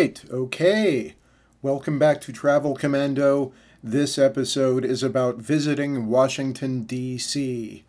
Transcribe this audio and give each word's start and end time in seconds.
right, 0.00 0.24
okay. 0.30 1.14
Welcome 1.60 1.98
back 1.98 2.22
to 2.22 2.32
Travel 2.32 2.74
Commando. 2.74 3.52
This 3.84 4.16
episode 4.16 4.82
is 4.82 5.02
about 5.02 5.36
visiting 5.36 6.06
Washington, 6.06 6.84
D.C. 6.84 7.84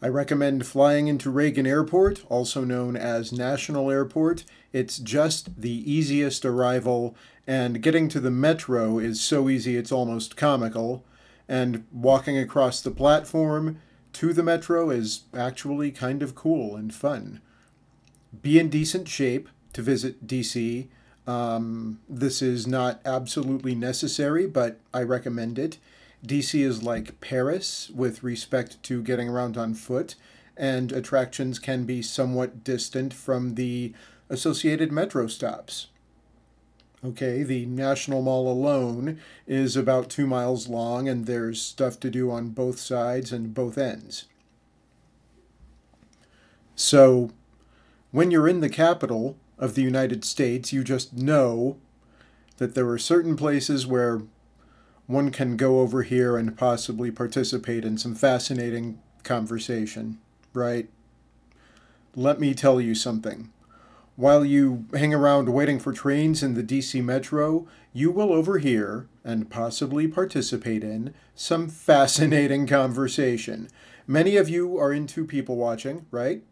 I 0.00 0.08
recommend 0.08 0.66
flying 0.66 1.06
into 1.06 1.28
Reagan 1.28 1.66
Airport, 1.66 2.24
also 2.30 2.64
known 2.64 2.96
as 2.96 3.34
National 3.34 3.90
Airport. 3.90 4.46
It's 4.72 4.96
just 4.96 5.60
the 5.60 5.92
easiest 5.92 6.46
arrival, 6.46 7.14
and 7.46 7.82
getting 7.82 8.08
to 8.08 8.18
the 8.18 8.30
metro 8.30 8.98
is 8.98 9.20
so 9.20 9.50
easy 9.50 9.76
it's 9.76 9.92
almost 9.92 10.38
comical. 10.38 11.04
And 11.46 11.84
walking 11.92 12.38
across 12.38 12.80
the 12.80 12.90
platform 12.90 13.78
to 14.14 14.32
the 14.32 14.42
metro 14.42 14.88
is 14.88 15.24
actually 15.34 15.90
kind 15.90 16.22
of 16.22 16.34
cool 16.34 16.76
and 16.76 16.94
fun. 16.94 17.42
Be 18.40 18.58
in 18.58 18.70
decent 18.70 19.06
shape 19.06 19.50
to 19.72 19.82
visit 19.82 20.26
DC. 20.26 20.88
Um, 21.26 22.00
this 22.08 22.40
is 22.40 22.66
not 22.66 23.00
absolutely 23.04 23.74
necessary, 23.74 24.46
but 24.46 24.80
I 24.94 25.02
recommend 25.02 25.58
it. 25.58 25.78
DC 26.26 26.60
is 26.64 26.82
like 26.82 27.20
Paris 27.20 27.90
with 27.94 28.22
respect 28.22 28.82
to 28.84 29.02
getting 29.02 29.28
around 29.28 29.56
on 29.56 29.74
foot, 29.74 30.14
and 30.56 30.90
attractions 30.90 31.58
can 31.58 31.84
be 31.84 32.02
somewhat 32.02 32.64
distant 32.64 33.14
from 33.14 33.54
the 33.54 33.92
associated 34.28 34.90
metro 34.90 35.26
stops. 35.26 35.88
Okay, 37.04 37.44
the 37.44 37.64
National 37.66 38.22
Mall 38.22 38.50
alone 38.50 39.20
is 39.46 39.76
about 39.76 40.10
two 40.10 40.26
miles 40.26 40.66
long, 40.66 41.08
and 41.08 41.26
there's 41.26 41.62
stuff 41.62 42.00
to 42.00 42.10
do 42.10 42.28
on 42.30 42.48
both 42.48 42.80
sides 42.80 43.30
and 43.32 43.54
both 43.54 43.78
ends. 43.78 44.24
So, 46.74 47.30
when 48.10 48.32
you're 48.32 48.48
in 48.48 48.60
the 48.60 48.68
capital 48.68 49.36
of 49.58 49.74
the 49.74 49.82
United 49.82 50.24
States, 50.24 50.72
you 50.72 50.84
just 50.84 51.12
know 51.12 51.76
that 52.58 52.74
there 52.74 52.88
are 52.88 52.98
certain 52.98 53.36
places 53.36 53.86
where 53.86 54.22
one 55.06 55.30
can 55.30 55.56
go 55.56 55.80
over 55.80 56.02
here 56.02 56.36
and 56.36 56.56
possibly 56.56 57.10
participate 57.10 57.84
in 57.84 57.96
some 57.96 58.14
fascinating 58.14 59.00
conversation, 59.22 60.18
right? 60.52 60.88
Let 62.14 62.40
me 62.40 62.52
tell 62.54 62.80
you 62.80 62.94
something. 62.94 63.50
While 64.16 64.44
you 64.44 64.86
hang 64.94 65.14
around 65.14 65.48
waiting 65.50 65.78
for 65.78 65.92
trains 65.92 66.42
in 66.42 66.54
the 66.54 66.62
DC 66.62 67.02
Metro, 67.04 67.66
you 67.92 68.10
will 68.10 68.32
overhear 68.32 69.06
and 69.24 69.48
possibly 69.48 70.08
participate 70.08 70.82
in 70.82 71.14
some 71.34 71.68
fascinating 71.68 72.66
conversation. 72.66 73.68
Many 74.06 74.36
of 74.36 74.48
you 74.48 74.76
are 74.78 74.92
into 74.92 75.24
people 75.24 75.56
watching, 75.56 76.06
right? 76.10 76.42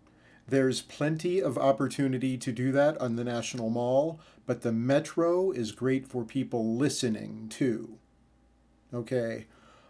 There's 0.48 0.80
plenty 0.80 1.40
of 1.40 1.58
opportunity 1.58 2.38
to 2.38 2.52
do 2.52 2.70
that 2.72 3.00
on 3.00 3.16
the 3.16 3.24
National 3.24 3.68
Mall, 3.68 4.20
but 4.46 4.62
the 4.62 4.70
Metro 4.70 5.50
is 5.50 5.72
great 5.72 6.06
for 6.06 6.24
people 6.24 6.76
listening 6.76 7.48
too. 7.48 7.98
Okay. 8.94 9.46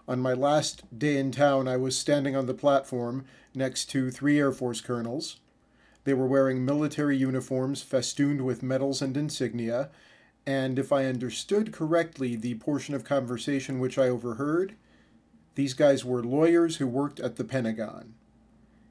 On 0.08 0.18
my 0.18 0.32
last 0.32 0.98
day 0.98 1.18
in 1.18 1.30
town, 1.30 1.68
I 1.68 1.76
was 1.76 1.98
standing 1.98 2.34
on 2.34 2.46
the 2.46 2.54
platform 2.54 3.26
next 3.54 3.86
to 3.90 4.10
three 4.10 4.38
Air 4.38 4.52
Force 4.52 4.80
colonels. 4.80 5.40
They 6.04 6.14
were 6.14 6.28
wearing 6.28 6.64
military 6.64 7.16
uniforms 7.16 7.82
festooned 7.82 8.42
with 8.42 8.62
medals 8.62 9.02
and 9.02 9.16
insignia, 9.16 9.90
and 10.46 10.78
if 10.78 10.92
I 10.92 11.06
understood 11.06 11.72
correctly 11.72 12.36
the 12.36 12.54
portion 12.54 12.94
of 12.94 13.04
conversation 13.04 13.80
which 13.80 13.98
I 13.98 14.08
overheard, 14.08 14.76
these 15.56 15.74
guys 15.74 16.04
were 16.04 16.22
lawyers 16.22 16.76
who 16.76 16.86
worked 16.86 17.18
at 17.18 17.36
the 17.36 17.44
Pentagon. 17.44 18.14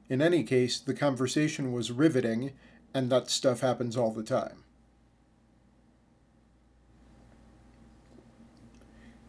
In 0.08 0.22
any 0.22 0.42
case, 0.42 0.78
the 0.78 0.94
conversation 0.94 1.72
was 1.72 1.90
riveting, 1.90 2.52
and 2.94 3.10
that 3.10 3.30
stuff 3.30 3.60
happens 3.60 3.96
all 3.96 4.12
the 4.12 4.22
time. 4.22 4.64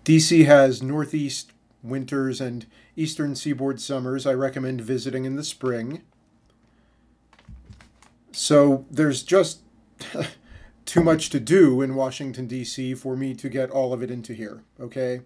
DC 0.06 0.46
has 0.46 0.82
northeast 0.82 1.52
winters 1.84 2.40
and 2.40 2.66
eastern 2.96 3.36
seaboard 3.36 3.82
summers 3.82 4.26
I 4.26 4.34
recommend 4.34 4.82
visiting 4.82 5.26
in 5.26 5.36
the 5.36 5.44
spring. 5.44 6.02
So 8.32 8.86
there's 8.90 9.24
just 9.24 9.62
too 10.86 11.04
much 11.04 11.30
to 11.32 11.40
do 11.40 11.82
in 11.82 11.96
Washington, 11.96 12.48
D.C. 12.48 12.94
for 12.94 13.18
me 13.18 13.34
to 13.34 13.50
get 13.50 13.70
all 13.70 13.92
of 13.94 14.02
it 14.02 14.09
into 14.09 14.34
here, 14.34 14.64
okay? 14.80 15.22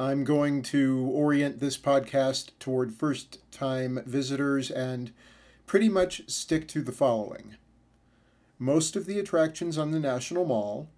I'm 0.00 0.24
going 0.24 0.62
to 0.62 1.10
orient 1.12 1.60
this 1.60 1.76
podcast 1.76 2.52
toward 2.58 2.94
first 2.94 3.38
time 3.52 4.02
visitors 4.06 4.70
and 4.70 5.12
pretty 5.66 5.90
much 5.90 6.22
stick 6.26 6.66
to 6.68 6.80
the 6.80 6.90
following 6.90 7.56
most 8.58 8.96
of 8.96 9.04
the 9.04 9.18
attractions 9.18 9.76
on 9.76 9.90
the 9.90 10.00
National 10.00 10.46
Mall 10.46 10.88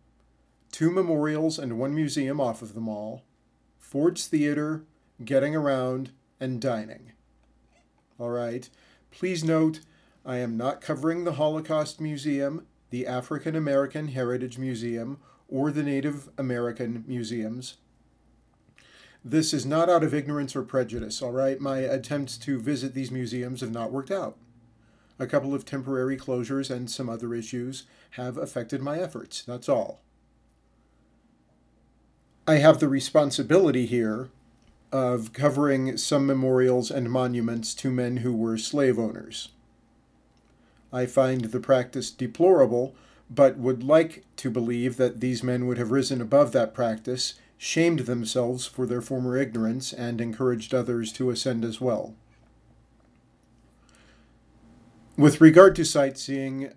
two 0.70 0.88
memorials 0.88 1.58
and 1.58 1.80
one 1.80 1.96
museum 1.96 2.40
off 2.40 2.62
of 2.62 2.74
the 2.74 2.80
mall, 2.80 3.24
Ford's 3.76 4.28
Theater, 4.28 4.84
getting 5.24 5.56
around, 5.56 6.12
and 6.38 6.60
dining. 6.60 7.10
All 8.20 8.30
right. 8.30 8.70
Please 9.10 9.42
note, 9.42 9.80
I 10.24 10.36
am 10.36 10.56
not 10.56 10.80
covering 10.80 11.24
the 11.24 11.32
Holocaust 11.32 12.00
Museum, 12.00 12.68
the 12.90 13.08
African 13.08 13.56
American 13.56 14.08
Heritage 14.08 14.58
Museum, 14.58 15.18
or 15.48 15.72
the 15.72 15.82
Native 15.82 16.28
American 16.38 17.02
museums. 17.08 17.78
This 19.24 19.54
is 19.54 19.64
not 19.64 19.88
out 19.88 20.02
of 20.02 20.12
ignorance 20.12 20.56
or 20.56 20.62
prejudice, 20.62 21.22
all 21.22 21.32
right? 21.32 21.60
My 21.60 21.78
attempts 21.78 22.36
to 22.38 22.58
visit 22.58 22.92
these 22.92 23.10
museums 23.10 23.60
have 23.60 23.70
not 23.70 23.92
worked 23.92 24.10
out. 24.10 24.36
A 25.18 25.26
couple 25.26 25.54
of 25.54 25.64
temporary 25.64 26.16
closures 26.16 26.70
and 26.70 26.90
some 26.90 27.08
other 27.08 27.32
issues 27.32 27.84
have 28.12 28.36
affected 28.36 28.82
my 28.82 28.98
efforts, 28.98 29.42
that's 29.42 29.68
all. 29.68 30.00
I 32.48 32.56
have 32.56 32.80
the 32.80 32.88
responsibility 32.88 33.86
here 33.86 34.30
of 34.90 35.32
covering 35.32 35.96
some 35.96 36.26
memorials 36.26 36.90
and 36.90 37.10
monuments 37.10 37.72
to 37.74 37.90
men 37.90 38.18
who 38.18 38.34
were 38.34 38.58
slave 38.58 38.98
owners. 38.98 39.50
I 40.92 41.06
find 41.06 41.46
the 41.46 41.60
practice 41.60 42.10
deplorable, 42.10 42.94
but 43.30 43.56
would 43.56 43.84
like 43.84 44.24
to 44.36 44.50
believe 44.50 44.96
that 44.96 45.20
these 45.20 45.42
men 45.42 45.66
would 45.66 45.78
have 45.78 45.92
risen 45.92 46.20
above 46.20 46.50
that 46.52 46.74
practice, 46.74 47.34
shamed 47.62 48.00
themselves 48.00 48.66
for 48.66 48.86
their 48.86 49.00
former 49.00 49.36
ignorance, 49.36 49.92
and 49.92 50.20
encouraged 50.20 50.74
others 50.74 51.12
to 51.12 51.30
ascend 51.30 51.64
as 51.64 51.80
well. 51.80 52.12
With 55.16 55.40
regard 55.40 55.76
to 55.76 55.84
sightseeing, 55.84 56.72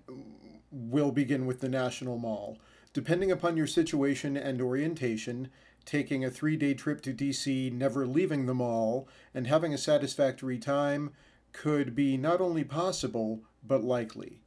we'll 0.72 1.12
begin 1.12 1.48
with 1.48 1.60
the 1.60 1.70
National 1.70 2.20
Mall. 2.20 2.60
Depending 2.94 3.32
upon 3.32 3.58
your 3.58 3.66
situation 3.66 4.38
and 4.38 4.62
orientation, 4.62 5.50
taking 5.86 6.24
a 6.24 6.30
three 6.30 6.56
day 6.56 6.76
trip 6.76 7.02
to 7.02 7.14
DC, 7.16 7.74
never 7.74 8.06
leaving 8.06 8.46
the 8.46 8.54
mall, 8.54 9.08
and 9.34 9.48
having 9.48 9.74
a 9.74 9.80
satisfactory 9.80 10.60
time 10.60 11.10
could 11.52 11.96
be 11.96 12.16
not 12.16 12.40
only 12.40 12.64
possible, 12.64 13.42
but 13.64 13.84
likely. 13.84 14.40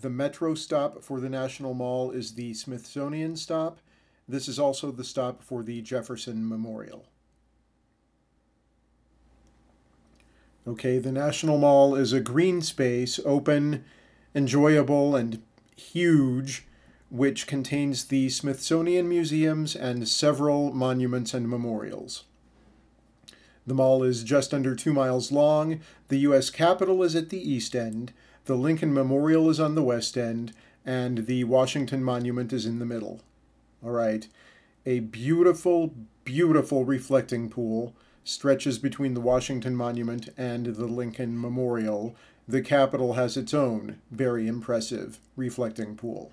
The 0.00 0.08
metro 0.08 0.54
stop 0.54 1.02
for 1.02 1.18
the 1.18 1.28
National 1.28 1.74
Mall 1.74 2.12
is 2.12 2.34
the 2.34 2.54
Smithsonian 2.54 3.34
stop. 3.34 3.80
This 4.30 4.46
is 4.46 4.60
also 4.60 4.92
the 4.92 5.02
stop 5.02 5.42
for 5.42 5.64
the 5.64 5.82
Jefferson 5.82 6.48
Memorial. 6.48 7.06
Okay, 10.68 10.98
the 10.98 11.10
National 11.10 11.58
Mall 11.58 11.96
is 11.96 12.12
a 12.12 12.20
green 12.20 12.62
space, 12.62 13.18
open, 13.24 13.84
enjoyable, 14.32 15.16
and 15.16 15.42
huge 15.74 16.66
which 17.08 17.48
contains 17.48 18.04
the 18.04 18.28
Smithsonian 18.28 19.08
Museums 19.08 19.74
and 19.74 20.08
several 20.08 20.72
monuments 20.72 21.34
and 21.34 21.48
memorials. 21.48 22.22
The 23.66 23.74
mall 23.74 24.04
is 24.04 24.22
just 24.22 24.54
under 24.54 24.76
two 24.76 24.92
miles 24.92 25.32
long. 25.32 25.80
The 26.06 26.18
U.S. 26.18 26.50
Capitol 26.50 27.02
is 27.02 27.16
at 27.16 27.30
the 27.30 27.50
east 27.50 27.74
end, 27.74 28.12
the 28.44 28.54
Lincoln 28.54 28.94
Memorial 28.94 29.50
is 29.50 29.58
on 29.58 29.74
the 29.74 29.82
west 29.82 30.16
end, 30.16 30.52
and 30.86 31.26
the 31.26 31.42
Washington 31.44 32.04
Monument 32.04 32.52
is 32.52 32.64
in 32.64 32.78
the 32.78 32.86
middle. 32.86 33.22
All 33.82 33.90
right. 33.90 34.26
A 34.86 35.00
beautiful, 35.00 35.94
beautiful 36.24 36.84
reflecting 36.84 37.48
pool 37.48 37.94
stretches 38.24 38.78
between 38.78 39.14
the 39.14 39.20
Washington 39.20 39.74
Monument 39.74 40.28
and 40.36 40.66
the 40.66 40.86
Lincoln 40.86 41.40
Memorial. 41.40 42.14
The 42.46 42.62
Capitol 42.62 43.14
has 43.14 43.36
its 43.36 43.54
own 43.54 44.00
very 44.10 44.46
impressive 44.46 45.18
reflecting 45.36 45.96
pool. 45.96 46.32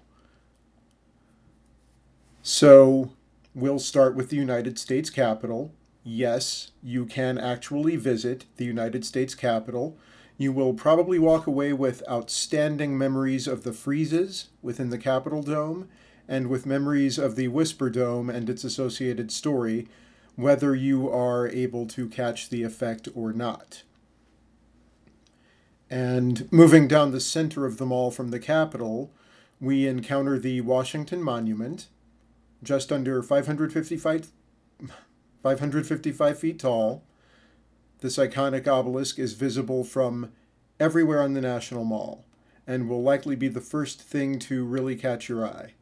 So 2.41 3.11
we'll 3.53 3.79
start 3.79 4.15
with 4.15 4.29
the 4.29 4.37
United 4.37 4.79
States 4.79 5.09
Capitol. 5.09 5.71
Yes, 6.03 6.71
you 6.81 7.05
can 7.05 7.37
actually 7.37 7.97
visit 7.97 8.45
the 8.55 8.65
United 8.65 9.05
States 9.05 9.35
Capitol. 9.35 9.97
You 10.37 10.51
will 10.53 10.73
probably 10.73 11.19
walk 11.19 11.47
away 11.47 11.73
with 11.73 12.03
outstanding 12.09 12.97
memories 12.97 13.47
of 13.47 13.63
the 13.63 13.71
friezes 13.71 14.45
within 14.61 14.89
the 14.89 14.97
Capitol 14.97 15.41
Dome 15.41 15.89
and 16.27 16.47
with 16.47 16.65
memories 16.65 17.17
of 17.17 17.35
the 17.35 17.47
Whisper 17.47 17.89
Dome 17.89 18.29
and 18.29 18.49
its 18.49 18.63
associated 18.63 19.31
story, 19.31 19.87
whether 20.35 20.75
you 20.75 21.09
are 21.09 21.47
able 21.47 21.87
to 21.87 22.07
catch 22.09 22.49
the 22.49 22.63
effect 22.63 23.07
or 23.15 23.33
not. 23.33 23.83
And 25.89 26.51
moving 26.51 26.87
down 26.87 27.11
the 27.11 27.21
center 27.21 27.65
of 27.65 27.77
the 27.77 27.85
mall 27.85 28.11
from 28.11 28.29
the 28.29 28.39
Capitol, 28.39 29.11
we 29.59 29.87
encounter 29.87 30.37
the 30.37 30.61
Washington 30.61 31.23
Monument, 31.23 31.87
just 32.61 32.91
under 32.91 33.23
555, 33.23 34.31
555 35.41 36.39
feet 36.39 36.59
tall. 36.59 37.03
This 38.01 38.17
iconic 38.17 38.67
obelisk 38.67 39.17
is 39.17 39.33
visible 39.33 39.83
from 39.83 40.31
everywhere 40.79 41.21
on 41.21 41.33
the 41.33 41.41
National 41.41 41.83
Mall 41.83 42.25
and 42.67 42.89
will 42.89 43.01
likely 43.01 43.35
be 43.35 43.47
the 43.47 43.61
first 43.61 44.01
thing 44.01 44.37
to 44.39 44.65
really 44.65 44.95
catch 44.95 45.29
your 45.29 45.47
eye. 45.47 45.73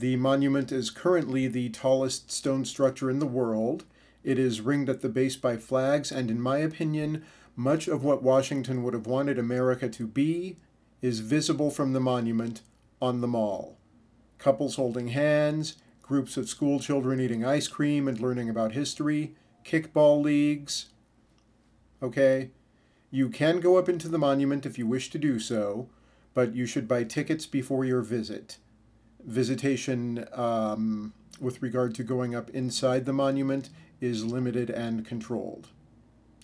The 0.00 0.16
monument 0.16 0.72
is 0.72 0.88
currently 0.88 1.46
the 1.46 1.68
tallest 1.68 2.32
stone 2.32 2.64
structure 2.64 3.10
in 3.10 3.18
the 3.18 3.26
world. 3.26 3.84
It 4.24 4.38
is 4.38 4.62
ringed 4.62 4.88
at 4.88 5.02
the 5.02 5.10
base 5.10 5.36
by 5.36 5.58
flags, 5.58 6.10
and 6.10 6.30
in 6.30 6.40
my 6.40 6.56
opinion, 6.56 7.22
much 7.54 7.86
of 7.86 8.02
what 8.02 8.22
Washington 8.22 8.82
would 8.82 8.94
have 8.94 9.06
wanted 9.06 9.38
America 9.38 9.90
to 9.90 10.06
be 10.06 10.56
is 11.02 11.20
visible 11.20 11.70
from 11.70 11.92
the 11.92 12.00
monument 12.00 12.62
on 13.02 13.20
the 13.20 13.28
mall. 13.28 13.76
Couples 14.38 14.76
holding 14.76 15.08
hands, 15.08 15.76
groups 16.00 16.38
of 16.38 16.48
school 16.48 16.80
children 16.80 17.20
eating 17.20 17.44
ice 17.44 17.68
cream 17.68 18.08
and 18.08 18.20
learning 18.20 18.48
about 18.48 18.72
history, 18.72 19.34
kickball 19.66 20.24
leagues. 20.24 20.88
Okay? 22.02 22.52
You 23.10 23.28
can 23.28 23.60
go 23.60 23.76
up 23.76 23.86
into 23.86 24.08
the 24.08 24.16
monument 24.16 24.64
if 24.64 24.78
you 24.78 24.86
wish 24.86 25.10
to 25.10 25.18
do 25.18 25.38
so, 25.38 25.90
but 26.32 26.54
you 26.54 26.64
should 26.64 26.88
buy 26.88 27.04
tickets 27.04 27.44
before 27.44 27.84
your 27.84 28.00
visit. 28.00 28.56
Visitation 29.24 30.26
um, 30.32 31.12
with 31.40 31.62
regard 31.62 31.94
to 31.96 32.04
going 32.04 32.34
up 32.34 32.50
inside 32.50 33.04
the 33.04 33.12
monument 33.12 33.70
is 34.00 34.24
limited 34.24 34.70
and 34.70 35.04
controlled. 35.04 35.68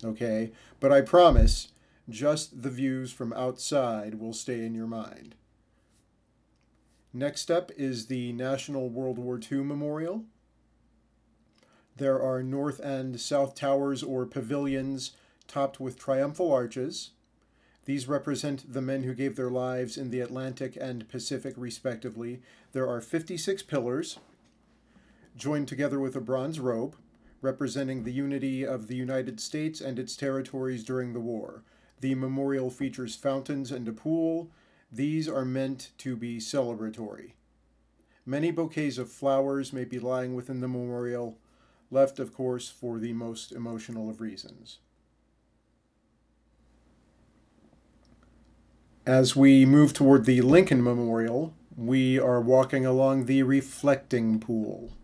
Okay? 0.05 0.53
But 0.81 0.93
I 0.93 1.01
promise, 1.01 1.69
just 2.09 2.63
the 2.63 2.71
views 2.71 3.13
from 3.13 3.33
outside 3.33 4.15
will 4.15 4.33
stay 4.33 4.65
in 4.65 4.75
your 4.75 4.87
mind. 4.87 5.35
Next 7.13 7.51
up 7.51 7.73
is 7.77 8.07
the 8.07 8.33
National 8.33 8.91
World 8.91 9.19
War 9.19 9.41
II 9.41 9.63
Memorial. 9.63 10.25
There 11.97 12.21
are 12.21 12.43
north 12.43 12.79
and 12.79 13.19
south 13.19 13.55
towers 13.55 14.03
or 14.03 14.27
pavilions 14.27 15.13
topped 15.49 15.81
with 15.81 15.99
triumphal 15.99 16.53
arches. 16.53 17.13
These 17.87 18.09
represent 18.09 18.73
the 18.73 18.83
men 18.83 19.05
who 19.05 19.15
gave 19.15 19.37
their 19.37 19.51
lives 19.51 19.97
in 19.97 20.11
the 20.11 20.21
Atlantic 20.21 20.77
and 20.79 21.09
Pacific, 21.09 21.55
respectively. 21.57 22.43
There 22.73 22.89
are 22.89 23.01
56 23.01 23.63
pillars, 23.63 24.19
joined 25.37 25.69
together 25.69 26.01
with 26.01 26.17
a 26.17 26.21
bronze 26.21 26.59
rope, 26.59 26.97
representing 27.41 28.03
the 28.03 28.13
unity 28.13 28.67
of 28.67 28.89
the 28.89 28.97
United 28.97 29.39
States 29.39 29.81
and 29.81 30.01
its 30.01 30.17
territories 30.17 30.83
during 30.83 31.13
the 31.13 31.21
war. 31.21 31.63
The 32.01 32.17
memorial 32.17 32.71
features 32.71 33.15
fountains 33.15 33.71
and 33.71 33.87
a 33.87 33.93
pool, 33.93 34.51
these 34.91 35.29
are 35.29 35.45
meant 35.45 35.93
to 35.99 36.17
be 36.17 36.39
celebratory. 36.39 37.33
Many 38.25 38.51
bouquets 38.51 38.99
of 38.99 39.13
flowers 39.13 39.73
may 39.73 39.85
be 39.85 40.01
lying 40.01 40.35
within 40.35 40.61
the 40.61 40.67
memorial, 40.67 41.39
left, 41.93 42.19
of 42.19 42.35
course, 42.35 42.69
for 42.69 42.99
the 42.99 43.13
most 43.13 43.53
emotional 43.53 44.11
of 44.11 44.21
reasons. 44.21 44.79
As 49.07 49.37
we 49.37 49.65
move 49.65 49.93
toward 49.93 50.25
the 50.25 50.41
Lincoln 50.41 50.83
Memorial, 50.83 51.55
we 51.77 52.19
are 52.19 52.41
walking 52.41 52.85
along 52.85 53.27
the 53.27 53.45
reflecting 53.45 54.41
pool. 54.41 54.95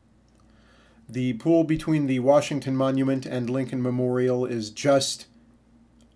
The 1.09 1.35
pool 1.35 1.63
between 1.63 2.09
the 2.09 2.19
Washington 2.19 2.77
Monument 2.77 3.27
and 3.27 3.49
Lincoln 3.49 3.81
Memorial 3.81 4.45
is 4.45 4.71
just 4.71 5.27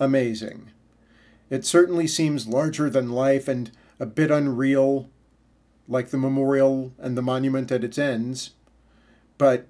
amazing. 0.01 0.73
It 1.49 1.65
certainly 1.65 2.09
seems 2.09 2.49
larger 2.49 2.91
than 2.91 3.13
life 3.13 3.47
and 3.47 3.71
a 4.01 4.07
bit 4.07 4.33
unreal, 4.33 5.09
like 5.87 6.09
the 6.09 6.19
memorial 6.19 6.93
and 6.99 7.17
the 7.17 7.23
monument 7.23 7.71
at 7.71 7.85
its 7.85 7.99
ends, 7.99 8.51
but 9.39 9.69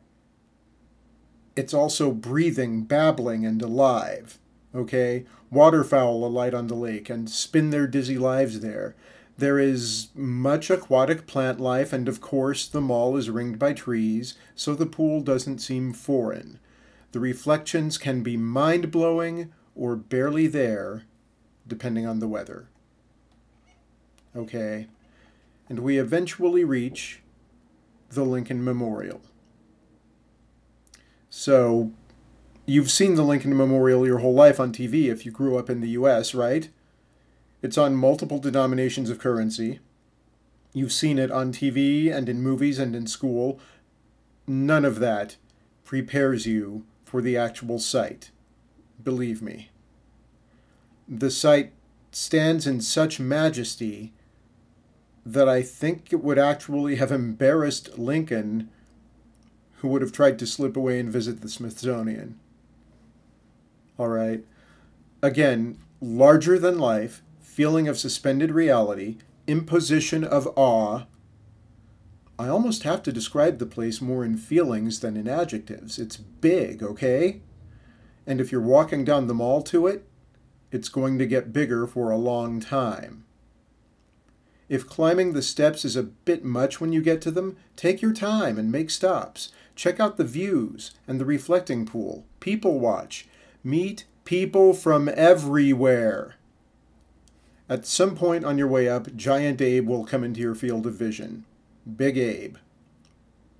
it's 1.55 1.75
also 1.75 2.13
breathing, 2.13 2.85
babbling, 2.85 3.45
and 3.45 3.61
alive. 3.61 4.39
Okay? 4.77 5.25
Waterfowl 5.51 6.25
alight 6.25 6.53
on 6.55 6.67
the 6.67 6.75
lake 6.75 7.09
and 7.09 7.31
spin 7.31 7.71
their 7.71 7.87
dizzy 7.87 8.19
lives 8.19 8.61
there. 8.61 8.95
There 9.39 9.59
is 9.59 10.09
much 10.15 10.71
aquatic 10.71 11.27
plant 11.27 11.61
life, 11.61 11.93
and 11.93 12.09
of 12.09 12.21
course, 12.21 12.69
the 12.69 12.81
mall 12.81 13.17
is 13.17 13.31
ringed 13.31 13.59
by 13.59 13.73
trees, 13.73 14.35
so 14.55 14.75
the 14.75 14.87
pool 14.87 15.21
doesn't 15.21 15.59
seem 15.59 15.93
foreign. 15.93 16.59
The 17.13 17.21
reflections 17.21 17.99
can 17.99 18.23
be 18.23 18.37
mind 18.37 18.91
blowing 18.91 19.53
or 19.75 19.97
barely 19.97 20.47
there, 20.47 21.05
depending 21.67 22.07
on 22.07 22.19
the 22.19 22.29
weather. 22.29 22.69
Okay, 24.35 24.87
and 25.69 25.81
we 25.81 25.99
eventually 25.99 26.65
reach 26.65 27.21
the 28.11 28.25
Lincoln 28.25 28.65
Memorial. 28.65 29.21
So, 31.29 31.93
you've 32.67 32.91
seen 32.91 33.15
the 33.15 33.23
Lincoln 33.23 33.57
Memorial 33.57 34.07
your 34.07 34.19
whole 34.19 34.35
life 34.35 34.61
on 34.61 34.73
TV 34.73 35.07
if 35.07 35.25
you 35.25 35.33
grew 35.33 35.57
up 35.57 35.71
in 35.71 35.81
the 35.81 35.91
US, 35.91 36.35
right? 36.35 36.69
It's 37.63 37.79
on 37.79 37.97
multiple 37.97 38.39
denominations 38.39 39.09
of 39.09 39.19
currency. 39.19 39.81
You've 40.73 40.93
seen 40.93 41.19
it 41.19 41.31
on 41.31 41.53
TV 41.53 42.13
and 42.15 42.29
in 42.29 42.43
movies 42.43 42.79
and 42.79 42.95
in 42.95 43.07
school. 43.07 43.59
None 44.47 44.85
of 44.85 44.99
that 45.01 45.37
prepares 45.85 46.47
you 46.47 46.85
for 47.05 47.23
the 47.23 47.37
actual 47.37 47.79
site. 47.79 48.31
Believe 49.03 49.41
me 49.41 49.71
the 51.09 51.31
site 51.31 51.73
stands 52.11 52.67
in 52.67 52.81
such 52.81 53.21
majesty 53.21 54.13
that 55.25 55.49
I 55.49 55.63
think 55.63 56.13
it 56.13 56.23
would 56.23 56.39
actually 56.39 56.97
have 56.97 57.13
embarrassed 57.13 57.99
Lincoln, 57.99 58.71
who 59.77 59.89
would 59.89 60.03
have 60.03 60.13
tried 60.13 60.39
to 60.39 60.47
slip 60.47 60.77
away 60.77 61.01
and 61.01 61.11
visit 61.11 61.41
the 61.41 61.49
Smithsonian. 61.49 62.39
All 63.99 64.09
right. 64.09 64.45
Again, 65.23 65.79
larger 66.01 66.59
than 66.59 66.79
life, 66.79 67.23
feeling 67.41 67.89
of 67.89 67.99
suspended 67.99 68.51
reality, 68.51 69.17
imposition 69.47 70.25
of 70.25 70.49
awe. 70.57 71.05
I 72.39 72.49
almost 72.49 72.83
have 72.83 73.03
to 73.05 73.13
describe 73.13 73.59
the 73.59 73.67
place 73.67 74.03
more 74.03 74.25
in 74.25 74.37
feelings 74.37 75.01
than 75.01 75.17
in 75.17 75.27
adjectives. 75.27 75.99
It's 75.99 76.19
big, 76.19 76.83
okay? 76.83 77.41
And 78.27 78.41
if 78.41 78.53
you're 78.53 78.61
walking 78.61 79.05
down 79.05 79.27
the 79.27 79.35
mall 79.35 79.63
to 79.63 79.87
it, 79.87 80.07
it's 80.71 80.91
going 80.91 81.19
to 81.19 81.27
get 81.27 81.53
bigger 81.53 81.87
for 81.87 82.11
a 82.11 82.19
long 82.19 82.61
time. 82.61 83.25
If 84.69 84.87
climbing 84.87 85.33
the 85.33 85.43
steps 85.43 85.85
is 85.85 85.97
a 85.97 86.03
bit 86.03 86.45
much 86.45 86.81
when 86.81 86.93
you 86.93 87.01
get 87.01 87.21
to 87.23 87.31
them, 87.31 87.57
take 87.77 88.03
your 88.03 88.13
time 88.13 88.59
and 88.59 88.71
make 88.71 88.91
stops. 88.91 89.53
Check 89.77 90.01
out 90.01 90.17
the 90.17 90.25
views 90.25 90.91
and 91.07 91.21
the 91.21 91.25
reflecting 91.25 91.87
pool. 91.87 92.27
People 92.41 92.81
watch. 92.81 93.29
Meet 93.67 94.05
people 94.25 94.75
from 94.75 95.11
everywhere. 95.13 96.37
At 97.69 97.85
some 97.85 98.15
point 98.15 98.45
on 98.45 98.59
your 98.59 98.69
way 98.69 98.89
up, 98.89 99.17
Giant 99.17 99.61
Abe 99.61 99.89
will 99.89 100.07
come 100.07 100.23
into 100.23 100.39
your 100.39 100.55
field 100.55 100.87
of 100.87 100.95
vision. 100.95 101.45
Big 101.97 102.17
Abe. 102.17 102.59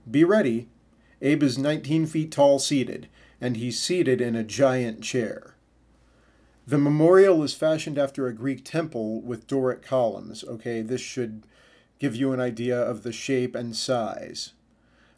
Be 0.09 0.23
ready. 0.23 0.69
Abe 1.21 1.43
is 1.43 1.59
19 1.59 2.07
feet 2.07 2.31
tall 2.31 2.61
seated, 2.61 3.09
and 3.41 3.57
he's 3.57 3.81
seated 3.81 4.21
in 4.21 4.37
a 4.37 4.45
giant 4.45 5.03
chair. 5.03 5.57
The 6.69 6.79
memorial 6.79 7.43
is 7.43 7.55
fashioned 7.55 7.99
after 7.99 8.29
a 8.29 8.33
Greek 8.33 8.65
temple 8.65 9.21
with 9.23 9.49
Doric 9.49 9.83
columns. 9.83 10.45
Okay, 10.45 10.83
this 10.83 11.01
should 11.01 11.43
give 11.99 12.15
you 12.15 12.33
an 12.33 12.39
idea 12.39 12.81
of 12.81 13.03
the 13.03 13.11
shape 13.11 13.57
and 13.57 13.75
size. 13.75 14.53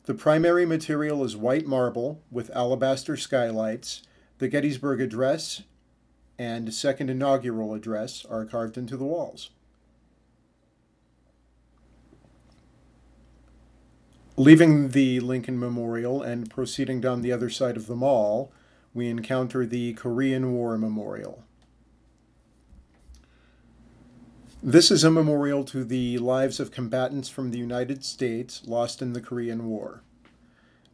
The 0.05 0.15
primary 0.15 0.65
material 0.65 1.25
is 1.25 1.37
white 1.37 1.67
marble 1.67 2.23
with 2.31 2.51
alabaster 2.57 3.19
skylights. 3.19 4.01
The 4.39 4.49
Gettysburg 4.49 5.01
Address 5.01 5.63
and 6.39 6.73
Second 6.73 7.11
Inaugural 7.11 7.75
Address 7.75 8.25
are 8.25 8.45
carved 8.45 8.79
into 8.79 8.97
the 8.97 9.05
walls. 9.05 9.51
Leaving 14.37 14.91
the 14.91 15.19
Lincoln 15.19 15.59
Memorial 15.59 16.23
and 16.23 16.49
proceeding 16.49 17.01
down 17.01 17.23
the 17.23 17.33
other 17.33 17.51
side 17.51 17.77
of 17.77 17.89
the 17.89 17.97
mall, 17.97 18.53
we 18.95 19.09
encounter 19.09 19.67
the 19.67 19.95
Korean 19.95 20.53
War 20.53 20.79
Memorial. 20.79 21.43
This 24.63 24.93
is 24.93 25.03
a 25.03 25.11
memorial 25.11 25.65
to 25.65 25.83
the 25.83 26.19
lives 26.19 26.61
of 26.61 26.71
combatants 26.71 27.29
from 27.29 27.51
the 27.51 27.59
United 27.59 28.05
States 28.05 28.63
lost 28.67 29.03
in 29.03 29.13
the 29.13 29.21
Korean 29.21 29.69
War. 29.69 30.05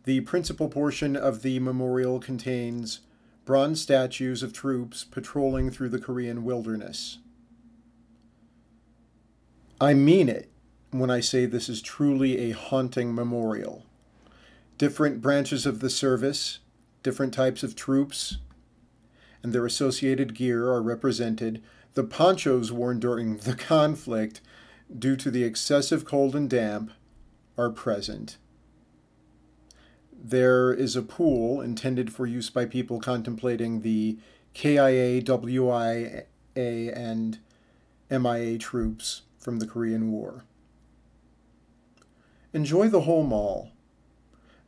The 0.04 0.20
principal 0.22 0.70
portion 0.70 1.14
of 1.14 1.42
the 1.42 1.58
memorial 1.58 2.20
contains 2.20 3.00
bronze 3.44 3.80
statues 3.80 4.42
of 4.42 4.52
troops 4.52 5.04
patrolling 5.04 5.70
through 5.70 5.90
the 5.90 5.98
Korean 5.98 6.44
wilderness. 6.44 7.18
I 9.80 9.94
mean 9.94 10.28
it 10.28 10.50
when 10.90 11.10
I 11.10 11.20
say 11.20 11.44
this 11.44 11.68
is 11.68 11.82
truly 11.82 12.38
a 12.38 12.52
haunting 12.52 13.14
memorial. 13.14 13.84
Different 14.78 15.20
branches 15.20 15.66
of 15.66 15.80
the 15.80 15.90
service, 15.90 16.60
different 17.02 17.34
types 17.34 17.62
of 17.62 17.76
troops, 17.76 18.38
and 19.42 19.52
their 19.52 19.66
associated 19.66 20.34
gear 20.34 20.70
are 20.70 20.82
represented. 20.82 21.62
The 21.94 22.04
ponchos 22.04 22.72
worn 22.72 22.98
during 23.00 23.38
the 23.38 23.54
conflict 23.56 24.40
due 24.96 25.16
to 25.16 25.30
the 25.30 25.44
excessive 25.44 26.04
cold 26.04 26.34
and 26.36 26.48
damp, 26.48 26.92
are 27.56 27.70
present. 27.70 28.36
There 30.26 30.72
is 30.72 30.96
a 30.96 31.02
pool 31.02 31.60
intended 31.60 32.10
for 32.10 32.26
use 32.26 32.48
by 32.48 32.64
people 32.64 32.98
contemplating 32.98 33.82
the 33.82 34.16
KIA, 34.54 35.20
WIA, 35.20 36.24
and 36.56 37.38
MIA 38.08 38.56
troops 38.56 39.20
from 39.38 39.58
the 39.58 39.66
Korean 39.66 40.10
War. 40.10 40.46
Enjoy 42.54 42.88
the 42.88 43.02
whole 43.02 43.22
mall. 43.22 43.72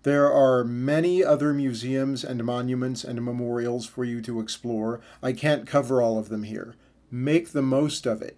There 0.02 0.30
are 0.30 0.62
many 0.62 1.24
other 1.24 1.54
museums 1.54 2.22
and 2.22 2.44
monuments 2.44 3.02
and 3.02 3.24
memorials 3.24 3.86
for 3.86 4.04
you 4.04 4.20
to 4.20 4.40
explore. 4.40 5.00
I 5.22 5.32
can't 5.32 5.66
cover 5.66 6.02
all 6.02 6.18
of 6.18 6.28
them 6.28 6.42
here. 6.42 6.74
Make 7.10 7.52
the 7.52 7.62
most 7.62 8.04
of 8.04 8.20
it. 8.20 8.36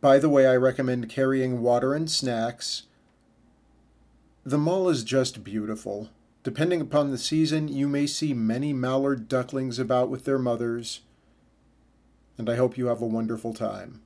By 0.00 0.18
the 0.18 0.30
way, 0.30 0.46
I 0.46 0.56
recommend 0.56 1.10
carrying 1.10 1.60
water 1.60 1.92
and 1.92 2.10
snacks. 2.10 2.84
The 4.42 4.56
mall 4.56 4.88
is 4.88 5.04
just 5.04 5.44
beautiful. 5.44 6.08
Depending 6.42 6.80
upon 6.80 7.10
the 7.10 7.18
season, 7.18 7.68
you 7.68 7.86
may 7.86 8.06
see 8.06 8.32
many 8.32 8.72
mallard 8.72 9.28
ducklings 9.28 9.78
about 9.78 10.08
with 10.08 10.24
their 10.24 10.38
mothers, 10.38 11.00
and 12.38 12.48
I 12.48 12.56
hope 12.56 12.78
you 12.78 12.86
have 12.86 13.02
a 13.02 13.06
wonderful 13.06 13.52
time. 13.52 14.00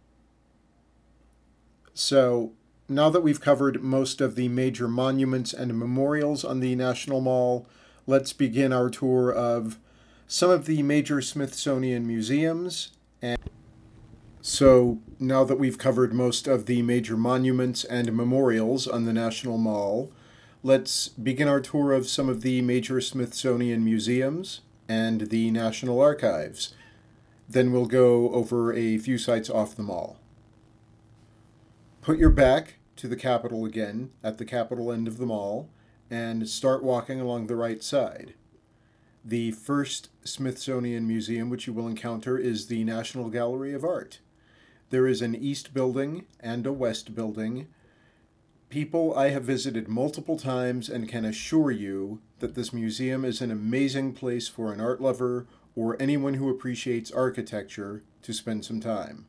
So, 1.92 2.52
now 2.88 3.08
that 3.08 3.22
we've 3.22 3.40
covered 3.40 3.82
most 3.82 4.20
of 4.20 4.34
the 4.34 4.48
major 4.48 4.88
monuments 4.88 5.52
and 5.52 5.78
memorials 5.78 6.44
on 6.44 6.58
the 6.58 6.74
National 6.74 7.20
Mall, 7.20 7.68
let's 8.04 8.32
begin 8.32 8.72
our 8.72 8.90
tour 8.90 9.32
of 9.32 9.78
some 10.26 10.50
of 10.50 10.66
the 10.66 10.82
major 10.82 11.22
Smithsonian 11.22 12.04
museums. 12.04 12.90
And 13.22 13.38
so, 14.42 14.98
now 15.20 15.44
that 15.44 15.60
we've 15.60 15.78
covered 15.78 16.12
most 16.12 16.48
of 16.48 16.66
the 16.66 16.82
major 16.82 17.16
monuments 17.16 17.84
and 17.84 18.12
memorials 18.12 18.88
on 18.88 19.04
the 19.04 19.12
National 19.12 19.56
Mall, 19.56 20.10
let's 20.64 21.08
begin 21.08 21.46
our 21.46 21.60
tour 21.60 21.92
of 21.92 22.08
some 22.08 22.26
of 22.26 22.40
the 22.40 22.62
major 22.62 22.98
Smithsonian 22.98 23.84
museums 23.84 24.62
and 24.88 25.28
the 25.28 25.50
National 25.50 26.00
Archives. 26.00 26.74
Then 27.46 27.70
we'll 27.70 27.84
go 27.84 28.30
over 28.30 28.72
a 28.72 28.96
few 28.96 29.18
sites 29.18 29.50
off 29.50 29.76
the 29.76 29.82
mall. 29.82 30.16
Put 32.00 32.16
your 32.16 32.30
back 32.30 32.76
to 32.96 33.06
the 33.06 33.14
Capitol 33.14 33.66
again 33.66 34.10
at 34.22 34.38
the 34.38 34.46
Capitol 34.46 34.90
end 34.90 35.06
of 35.06 35.18
the 35.18 35.26
mall 35.26 35.68
and 36.10 36.48
start 36.48 36.82
walking 36.82 37.20
along 37.20 37.46
the 37.46 37.56
right 37.56 37.84
side. 37.84 38.32
The 39.22 39.50
first 39.50 40.08
Smithsonian 40.24 41.06
Museum 41.06 41.50
which 41.50 41.66
you 41.66 41.74
will 41.74 41.88
encounter 41.88 42.38
is 42.38 42.68
the 42.68 42.84
National 42.84 43.28
Gallery 43.28 43.74
of 43.74 43.84
Art. 43.84 44.20
There 44.88 45.06
is 45.06 45.20
an 45.20 45.34
east 45.34 45.74
building 45.74 46.24
and 46.40 46.66
a 46.66 46.72
west 46.72 47.14
building 47.14 47.66
people 48.74 49.16
I 49.16 49.28
have 49.28 49.44
visited 49.44 49.86
multiple 49.86 50.36
times 50.36 50.88
and 50.88 51.08
can 51.08 51.24
assure 51.24 51.70
you 51.70 52.18
that 52.40 52.56
this 52.56 52.72
museum 52.72 53.24
is 53.24 53.40
an 53.40 53.52
amazing 53.52 54.14
place 54.14 54.48
for 54.48 54.72
an 54.72 54.80
art 54.80 55.00
lover 55.00 55.46
or 55.76 55.96
anyone 56.02 56.34
who 56.34 56.50
appreciates 56.50 57.12
architecture 57.12 58.02
to 58.22 58.32
spend 58.32 58.64
some 58.64 58.80
time. 58.80 59.26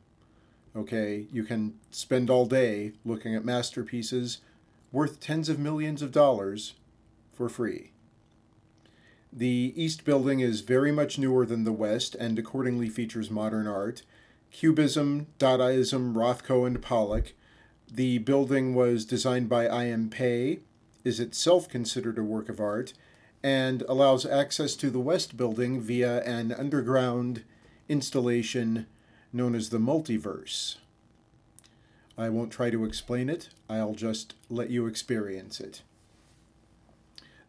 Okay, 0.74 1.28
you 1.30 1.44
can 1.44 1.74
spend 1.92 2.28
all 2.28 2.46
day 2.46 2.94
looking 3.04 3.36
at 3.36 3.44
masterpieces 3.44 4.38
worth 4.90 5.20
tens 5.20 5.48
of 5.48 5.60
millions 5.60 6.02
of 6.02 6.10
dollars 6.10 6.74
for 7.32 7.48
free. 7.48 7.92
The 9.32 9.72
East 9.76 10.04
Building 10.04 10.40
is 10.40 10.60
very 10.62 10.90
much 10.90 11.20
newer 11.20 11.46
than 11.46 11.62
the 11.62 11.70
West 11.70 12.16
and 12.16 12.36
accordingly 12.36 12.88
features 12.88 13.30
modern 13.30 13.68
art. 13.68 14.02
Cubism, 14.50 15.28
Dadaism, 15.38 16.14
Rothko, 16.14 16.66
and 16.66 16.82
Pollock 16.82 17.32
the 17.90 18.18
building 18.18 18.74
was 18.74 19.04
designed 19.04 19.48
by 19.48 19.66
I.M. 19.66 20.10
Pei, 20.10 20.60
is 21.04 21.20
itself 21.20 21.68
considered 21.68 22.18
a 22.18 22.22
work 22.22 22.48
of 22.48 22.60
art, 22.60 22.92
and 23.42 23.82
allows 23.82 24.26
access 24.26 24.74
to 24.76 24.90
the 24.90 25.00
West 25.00 25.36
Building 25.36 25.80
via 25.80 26.22
an 26.24 26.52
underground 26.52 27.44
installation 27.88 28.86
known 29.32 29.54
as 29.54 29.68
the 29.68 29.78
Multiverse. 29.78 30.76
I 32.18 32.28
won't 32.28 32.50
try 32.50 32.70
to 32.70 32.84
explain 32.84 33.28
it, 33.28 33.50
I'll 33.68 33.94
just 33.94 34.34
let 34.48 34.70
you 34.70 34.86
experience 34.86 35.60
it. 35.60 35.82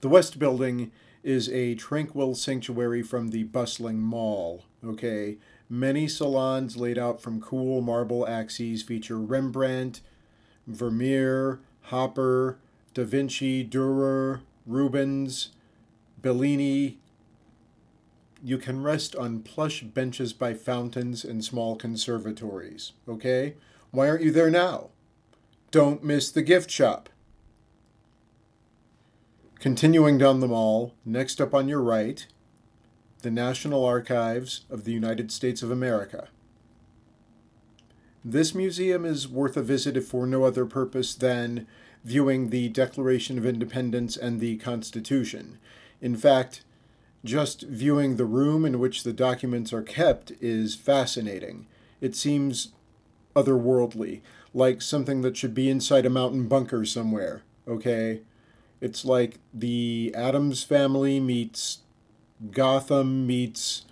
The 0.01 0.09
West 0.09 0.37
Building 0.37 0.91
is 1.23 1.49
a 1.49 1.75
tranquil 1.75 2.35
sanctuary 2.35 3.01
from 3.01 3.29
the 3.29 3.43
bustling 3.43 3.99
mall, 3.99 4.65
okay? 4.85 5.37
Many 5.69 6.07
salons 6.07 6.77
laid 6.77 6.97
out 6.97 7.21
from 7.21 7.41
cool 7.41 7.81
marble 7.81 8.27
axes 8.27 8.83
feature 8.83 9.17
Rembrandt, 9.17 10.01
Vermeer, 10.67 11.59
Hopper, 11.83 12.57
Da 12.93 13.03
Vinci, 13.03 13.65
Dürer, 13.65 14.41
Rubens, 14.65 15.49
Bellini. 16.21 16.97
You 18.43 18.57
can 18.57 18.83
rest 18.83 19.15
on 19.15 19.39
plush 19.39 19.81
benches 19.81 20.33
by 20.33 20.53
fountains 20.53 21.25
in 21.25 21.41
small 21.41 21.75
conservatories, 21.75 22.91
okay? 23.07 23.55
Why 23.91 24.09
aren't 24.09 24.23
you 24.23 24.31
there 24.31 24.51
now? 24.51 24.89
Don't 25.71 26.03
miss 26.03 26.29
the 26.29 26.41
gift 26.41 26.69
shop. 26.69 27.09
Continuing 29.59 30.17
down 30.17 30.39
the 30.39 30.47
mall, 30.47 30.93
next 31.03 31.41
up 31.41 31.53
on 31.53 31.67
your 31.67 31.81
right, 31.81 32.27
the 33.21 33.31
National 33.31 33.83
Archives 33.83 34.65
of 34.69 34.83
the 34.83 34.91
United 34.91 35.31
States 35.31 35.63
of 35.63 35.71
America. 35.71 36.29
This 38.29 38.53
museum 38.53 39.05
is 39.05 39.25
worth 39.25 39.55
a 39.55 39.61
visit 39.61 39.95
if 39.95 40.07
for 40.07 40.27
no 40.27 40.43
other 40.43 40.65
purpose 40.65 41.15
than 41.15 41.65
viewing 42.03 42.49
the 42.49 42.67
Declaration 42.67 43.37
of 43.37 43.45
Independence 43.45 44.17
and 44.17 44.41
the 44.41 44.57
Constitution. 44.57 45.59
In 46.01 46.13
fact, 46.13 46.65
just 47.23 47.61
viewing 47.61 48.17
the 48.17 48.25
room 48.25 48.65
in 48.65 48.79
which 48.79 49.03
the 49.03 49.13
documents 49.13 49.71
are 49.71 49.81
kept 49.81 50.33
is 50.41 50.75
fascinating. 50.75 51.67
It 52.01 52.17
seems 52.17 52.73
otherworldly, 53.33 54.19
like 54.53 54.81
something 54.81 55.21
that 55.21 55.37
should 55.37 55.53
be 55.53 55.69
inside 55.69 56.05
a 56.05 56.09
mountain 56.09 56.49
bunker 56.49 56.83
somewhere, 56.83 57.43
okay? 57.65 58.23
It's 58.81 59.05
like 59.05 59.39
the 59.53 60.13
Addams 60.13 60.65
family 60.65 61.21
meets 61.21 61.77
Gotham 62.51 63.25
meets 63.25 63.85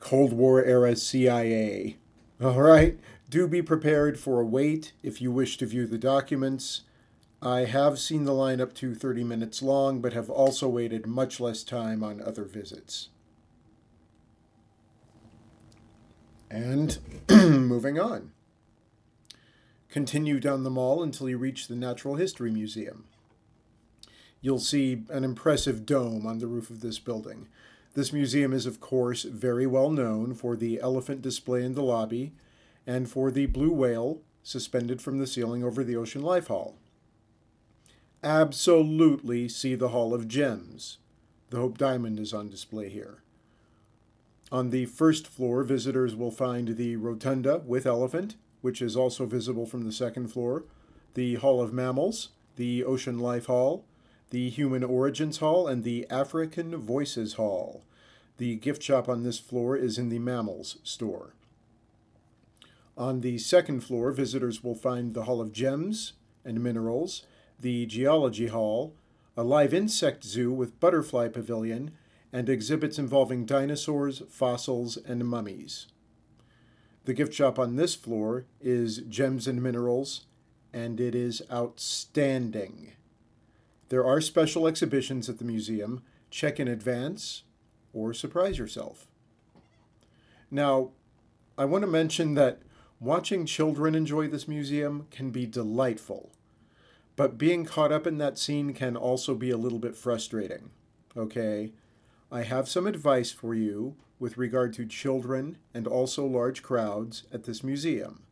Cold 0.00 0.32
War 0.32 0.64
era 0.64 0.96
CIA. 0.96 1.98
All 2.42 2.60
right, 2.60 2.98
do 3.30 3.46
be 3.46 3.62
prepared 3.62 4.18
for 4.18 4.40
a 4.40 4.44
wait 4.44 4.94
if 5.00 5.22
you 5.22 5.30
wish 5.30 5.56
to 5.58 5.66
view 5.66 5.86
the 5.86 5.96
documents. 5.96 6.82
I 7.40 7.66
have 7.66 8.00
seen 8.00 8.24
the 8.24 8.34
line 8.34 8.60
up 8.60 8.74
to 8.74 8.96
30 8.96 9.22
minutes 9.22 9.62
long, 9.62 10.00
but 10.00 10.12
have 10.12 10.28
also 10.28 10.68
waited 10.68 11.06
much 11.06 11.38
less 11.38 11.62
time 11.62 12.02
on 12.02 12.20
other 12.20 12.42
visits. 12.42 13.10
And 16.50 16.98
moving 17.30 18.00
on. 18.00 18.32
Continue 19.88 20.40
down 20.40 20.64
the 20.64 20.70
mall 20.70 21.00
until 21.00 21.28
you 21.28 21.38
reach 21.38 21.68
the 21.68 21.76
Natural 21.76 22.16
History 22.16 22.50
Museum. 22.50 23.04
You'll 24.40 24.58
see 24.58 25.04
an 25.10 25.22
impressive 25.22 25.86
dome 25.86 26.26
on 26.26 26.40
the 26.40 26.48
roof 26.48 26.70
of 26.70 26.80
this 26.80 26.98
building. 26.98 27.46
This 27.94 28.12
museum 28.12 28.52
is, 28.52 28.64
of 28.64 28.80
course, 28.80 29.24
very 29.24 29.66
well 29.66 29.90
known 29.90 30.34
for 30.34 30.56
the 30.56 30.80
elephant 30.80 31.20
display 31.20 31.62
in 31.62 31.74
the 31.74 31.82
lobby 31.82 32.32
and 32.86 33.08
for 33.08 33.30
the 33.30 33.46
blue 33.46 33.72
whale 33.72 34.22
suspended 34.42 35.02
from 35.02 35.18
the 35.18 35.26
ceiling 35.26 35.62
over 35.62 35.84
the 35.84 35.96
Ocean 35.96 36.22
Life 36.22 36.46
Hall. 36.46 36.76
Absolutely 38.24 39.48
see 39.48 39.74
the 39.74 39.88
Hall 39.88 40.14
of 40.14 40.26
Gems. 40.26 40.98
The 41.50 41.58
Hope 41.58 41.76
Diamond 41.76 42.18
is 42.18 42.32
on 42.32 42.48
display 42.48 42.88
here. 42.88 43.22
On 44.50 44.70
the 44.70 44.86
first 44.86 45.26
floor, 45.26 45.62
visitors 45.62 46.14
will 46.14 46.30
find 46.30 46.76
the 46.76 46.96
Rotunda 46.96 47.58
with 47.58 47.86
elephant, 47.86 48.36
which 48.62 48.80
is 48.80 48.96
also 48.96 49.26
visible 49.26 49.66
from 49.66 49.84
the 49.84 49.92
second 49.92 50.28
floor, 50.28 50.64
the 51.14 51.34
Hall 51.36 51.60
of 51.60 51.72
Mammals, 51.72 52.30
the 52.56 52.84
Ocean 52.84 53.18
Life 53.18 53.46
Hall, 53.46 53.84
the 54.32 54.48
Human 54.48 54.82
Origins 54.82 55.38
Hall, 55.38 55.68
and 55.68 55.84
the 55.84 56.06
African 56.08 56.74
Voices 56.76 57.34
Hall. 57.34 57.84
The 58.38 58.56
gift 58.56 58.82
shop 58.82 59.06
on 59.06 59.24
this 59.24 59.38
floor 59.38 59.76
is 59.76 59.98
in 59.98 60.08
the 60.08 60.18
Mammals 60.18 60.78
store. 60.82 61.34
On 62.96 63.20
the 63.20 63.36
second 63.36 63.80
floor, 63.80 64.10
visitors 64.10 64.64
will 64.64 64.74
find 64.74 65.12
the 65.12 65.24
Hall 65.24 65.42
of 65.42 65.52
Gems 65.52 66.14
and 66.46 66.62
Minerals, 66.62 67.26
the 67.60 67.84
Geology 67.84 68.46
Hall, 68.46 68.94
a 69.36 69.42
live 69.44 69.74
insect 69.74 70.24
zoo 70.24 70.50
with 70.50 70.80
butterfly 70.80 71.28
pavilion, 71.28 71.90
and 72.32 72.48
exhibits 72.48 72.98
involving 72.98 73.44
dinosaurs, 73.44 74.22
fossils, 74.30 74.96
and 74.96 75.28
mummies. 75.28 75.88
The 77.04 77.12
gift 77.12 77.34
shop 77.34 77.58
on 77.58 77.76
this 77.76 77.94
floor 77.94 78.46
is 78.62 79.02
Gems 79.10 79.46
and 79.46 79.62
Minerals, 79.62 80.24
and 80.72 81.00
it 81.00 81.14
is 81.14 81.42
outstanding. 81.52 82.92
There 83.92 84.06
are 84.06 84.22
special 84.22 84.66
exhibitions 84.66 85.28
at 85.28 85.36
the 85.36 85.44
museum. 85.44 86.02
Check 86.30 86.58
in 86.58 86.66
advance 86.66 87.42
or 87.92 88.14
surprise 88.14 88.56
yourself. 88.56 89.06
Now, 90.50 90.92
I 91.58 91.66
want 91.66 91.82
to 91.82 91.90
mention 91.90 92.32
that 92.34 92.62
Watching 93.02 93.46
children 93.46 93.96
enjoy 93.96 94.28
this 94.28 94.46
museum 94.46 95.08
can 95.10 95.32
be 95.32 95.44
delightful, 95.44 96.30
but 97.16 97.36
being 97.36 97.64
caught 97.64 97.90
up 97.90 98.06
in 98.06 98.18
that 98.18 98.38
scene 98.38 98.72
can 98.74 98.96
also 98.96 99.34
be 99.34 99.50
a 99.50 99.56
little 99.56 99.80
bit 99.80 99.96
frustrating. 99.96 100.70
Okay? 101.16 101.72
I 102.30 102.42
have 102.44 102.68
some 102.68 102.86
advice 102.86 103.32
for 103.32 103.56
you 103.56 103.96
with 104.20 104.38
regard 104.38 104.72
to 104.74 104.86
children 104.86 105.58
and 105.74 105.88
also 105.88 106.24
large 106.24 106.62
crowds 106.62 107.24
at 107.32 107.42
this 107.42 107.64
museum. 107.64 108.22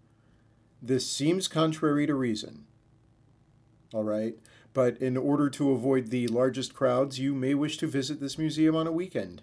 This 0.81 1.05
seems 1.05 1.49
contrary 1.49 2.07
to 2.07 2.15
reason. 2.15 2.65
All 3.93 4.05
right? 4.05 4.37
But 4.73 4.99
in 4.99 5.17
order 5.17 5.51
to 5.51 5.73
avoid 5.73 6.09
the 6.09 6.29
largest 6.29 6.75
crowds, 6.75 7.19
you 7.19 7.35
may 7.35 7.55
wish 7.55 7.77
to 7.79 7.87
visit 7.87 8.21
this 8.21 8.39
museum 8.39 8.77
on 8.77 8.87
a 8.87 8.93
weekend. 8.93 9.43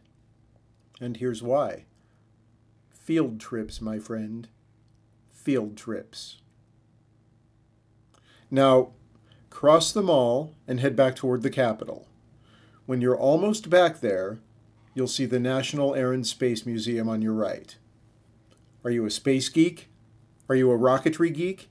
And 1.00 1.18
here's 1.18 1.44
why 1.44 1.86
field 2.90 3.40
trips, 3.40 3.80
my 3.80 4.00
friend. 4.00 4.50
Field 5.32 5.78
trips. 5.78 6.42
Now, 8.52 8.90
cross 9.50 9.94
the 9.94 10.02
mall 10.02 10.54
and 10.68 10.82
head 10.82 10.96
back 10.96 11.16
toward 11.16 11.42
the 11.42 11.50
Capitol. 11.50 12.06
When 12.86 13.00
you're 13.00 13.18
almost 13.18 13.70
back 13.70 14.02
there, 14.02 14.40
you'll 14.94 15.08
see 15.08 15.26
the 15.26 15.40
National 15.40 15.96
Air 15.96 16.12
and 16.12 16.28
Space 16.28 16.66
Museum 16.66 17.08
on 17.08 17.22
your 17.22 17.34
right. 17.34 17.78
Are 18.84 18.92
you 18.92 19.06
a 19.06 19.12
space 19.12 19.48
geek? 19.50 19.90
Are 20.50 20.56
you 20.56 20.72
a 20.72 20.78
rocketry 20.78 21.34
geek? 21.34 21.70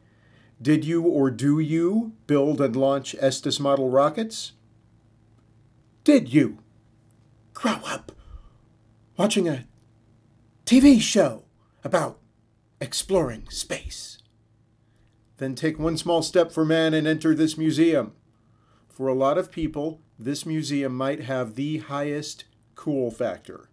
Did 0.60 0.84
you 0.84 1.02
or 1.02 1.30
do 1.30 1.58
you 1.58 2.12
build 2.26 2.60
and 2.60 2.75
launch 2.75 3.14
Estes 3.18 3.60
model 3.60 3.90
rockets? 3.90 4.52
Did 6.02 6.32
you 6.32 6.58
grow 7.52 7.78
up 7.84 8.12
watching 9.16 9.48
a 9.48 9.66
TV 10.64 11.00
show 11.00 11.44
about 11.84 12.18
exploring 12.80 13.48
space? 13.50 14.18
Then 15.36 15.54
take 15.54 15.78
one 15.78 15.98
small 15.98 16.22
step 16.22 16.50
for 16.50 16.64
man 16.64 16.94
and 16.94 17.06
enter 17.06 17.34
this 17.34 17.58
museum. 17.58 18.12
For 18.88 19.08
a 19.08 19.14
lot 19.14 19.36
of 19.36 19.52
people, 19.52 20.00
this 20.18 20.46
museum 20.46 20.96
might 20.96 21.20
have 21.20 21.54
the 21.54 21.78
highest 21.78 22.44
cool 22.75 23.10
factor. 23.10 23.68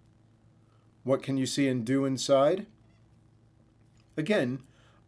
What 1.03 1.23
can 1.23 1.37
you 1.37 1.45
see 1.45 1.69
and 1.69 1.85
do 1.85 2.03
inside? 2.03 2.65
Again, 4.17 4.63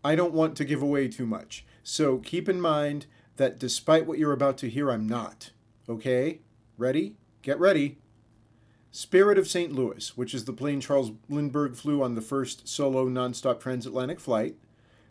I 0.05 0.13
don't 0.15 0.35
want 0.35 0.55
to 0.57 0.65
give 0.65 0.83
away 0.83 1.07
too 1.07 1.25
much. 1.25 1.65
So 1.81 2.19
keep 2.19 2.47
in 2.47 2.61
mind 2.61 3.07
that 3.37 3.57
despite 3.57 4.05
what 4.05 4.19
you're 4.19 4.33
about 4.33 4.55
to 4.59 4.69
hear, 4.69 4.91
I'm 4.91 5.07
not. 5.07 5.49
Okay? 5.89 6.41
Ready? 6.77 7.15
Get 7.41 7.59
ready. 7.59 7.97
Spirit 8.91 9.39
of 9.39 9.47
St. 9.47 9.71
Louis, 9.71 10.15
which 10.15 10.35
is 10.35 10.45
the 10.45 10.53
plane 10.53 10.79
Charles 10.79 11.11
Lindbergh 11.27 11.75
flew 11.75 12.03
on 12.03 12.13
the 12.13 12.21
first 12.21 12.67
solo 12.67 13.09
nonstop 13.09 13.59
transatlantic 13.59 14.19
flight. 14.19 14.57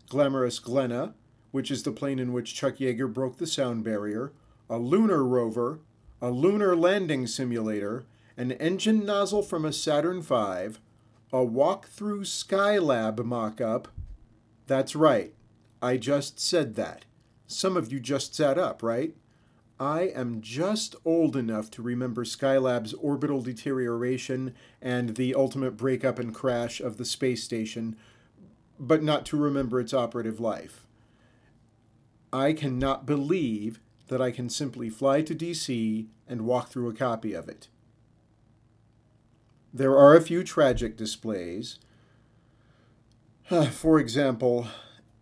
Glamorous 0.09 0.61
Glennis, 0.61 1.13
which 1.51 1.73
is 1.73 1.83
the 1.83 1.91
plane 1.91 2.21
in 2.21 2.33
which 2.33 2.55
Chuck 2.55 2.77
Yeager 2.77 3.13
broke 3.13 3.39
the 3.39 3.49
sound 3.49 3.83
barrier. 3.83 4.33
A 4.71 4.79
lunar 4.79 5.25
rover, 5.25 5.81
a 6.23 6.31
lunar 6.31 6.77
landing 6.77 7.27
simulator, 7.27 8.05
an 8.37 8.53
engine 8.53 9.05
nozzle 9.05 9.43
from 9.43 9.65
a 9.65 9.73
Saturn 9.73 10.23
V, 10.23 10.79
a 11.33 11.43
walk-through 11.43 12.23
Skylab 12.23 13.25
mock-up, 13.25 13.89
that's 14.67 14.97
right. 14.97 15.35
I 15.83 15.97
just 15.97 16.41
said 16.41 16.75
that. 16.77 17.05
Some 17.47 17.77
of 17.77 17.93
you 17.93 18.01
just 18.01 18.35
sat 18.35 18.59
up, 18.59 18.83
right? 18.83 19.15
I 19.79 20.03
am 20.03 20.41
just 20.41 20.95
old 21.05 21.37
enough 21.37 21.71
to 21.73 21.83
remember 21.83 22.25
Skylab's 22.25 22.95
orbital 22.95 23.43
deterioration 23.43 24.55
and 24.81 25.17
the 25.17 25.35
ultimate 25.35 25.77
breakup 25.77 26.19
and 26.19 26.35
crash 26.35 26.81
of 26.81 26.97
the 26.97 27.05
space 27.05 27.43
station, 27.43 27.97
but 28.79 29.03
not 29.03 29.27
to 29.27 29.37
remember 29.37 29.81
its 29.81 29.93
operative 29.93 30.41
life. 30.41 30.87
I 32.33 32.53
cannot 32.53 33.05
believe 33.05 33.81
that 34.09 34.23
I 34.23 34.31
can 34.31 34.49
simply 34.49 34.89
fly 34.89 35.23
to 35.23 35.35
DC 35.35 36.07
and 36.29 36.43
walk 36.43 36.69
through 36.69 36.89
a 36.89 36.95
copy 36.95 37.33
of 37.33 37.49
it. 37.49 37.69
There 39.73 39.97
are 39.99 40.17
a 40.17 40.23
few 40.23 40.45
tragic 40.45 40.97
displays, 40.97 41.79
Uh, 43.51 43.67
for 43.67 43.99
example, 43.99 44.69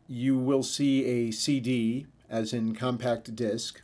you 0.07 0.39
will 0.39 0.63
see 0.63 1.05
a 1.05 1.33
CD, 1.33 2.07
as 2.31 2.53
in 2.53 2.75
compact 2.75 3.35
disc, 3.35 3.83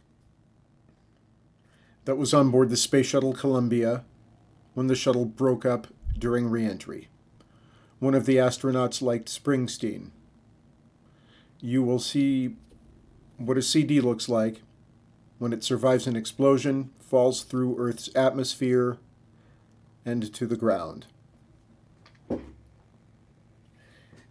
that 2.05 2.17
was 2.17 2.33
on 2.33 2.51
board 2.51 2.71
the 2.71 2.77
Space 2.77 3.07
Shuttle 3.07 3.33
Columbia 3.33 4.05
when 4.75 4.87
the 4.87 4.95
shuttle 4.95 5.25
broke 5.25 5.67
up 5.67 5.89
during 6.17 6.49
reentry. 6.49 7.09
One 7.99 8.15
of 8.15 8.27
the 8.27 8.37
astronauts 8.37 9.03
liked 9.03 9.29
Springsteen. 9.29 10.11
You 11.61 11.83
will 11.83 11.99
see 11.99 12.55
what 13.39 13.59
a 13.59 13.63
CD 13.63 14.01
looks 14.01 14.29
like 14.29 14.63
when 15.39 15.53
it 15.53 15.65
survives 15.65 16.07
an 16.07 16.15
explosion, 16.15 16.91
falls 17.01 17.43
through 17.43 17.77
Earth's 17.77 18.09
atmosphere, 18.15 18.99
and 20.05 20.33
to 20.33 20.47
the 20.47 20.57
ground. 20.57 21.07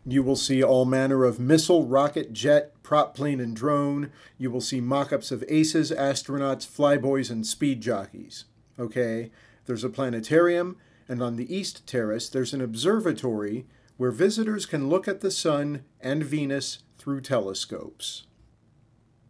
You 0.10 0.24
will 0.24 0.38
see 0.38 0.64
all 0.64 0.86
manner 0.86 1.26
of 1.26 1.38
missile, 1.38 1.86
rocket, 1.86 2.32
jet, 2.32 2.82
prop 2.82 3.14
plane, 3.14 3.42
and 3.42 3.54
drone. 3.54 4.10
You 4.38 4.50
will 4.50 4.62
see 4.62 4.80
mock 4.80 5.12
ups 5.12 5.32
of 5.32 5.44
aces, 5.50 5.92
astronauts, 5.92 6.66
flyboys, 6.66 7.30
and 7.30 7.46
speed 7.46 7.82
jockeys. 7.82 8.46
Okay? 8.80 9.32
There's 9.66 9.84
a 9.84 9.90
planetarium, 9.90 10.78
and 11.10 11.22
on 11.22 11.36
the 11.36 11.54
east 11.54 11.86
terrace, 11.86 12.30
there's 12.30 12.54
an 12.54 12.62
observatory 12.62 13.66
where 13.98 14.12
visitors 14.12 14.66
can 14.66 14.88
look 14.88 15.10
at 15.10 15.20
the 15.20 15.30
sun 15.30 15.84
and 16.00 16.24
Venus 16.24 16.84
through 16.98 17.20
telescopes. 17.20 18.28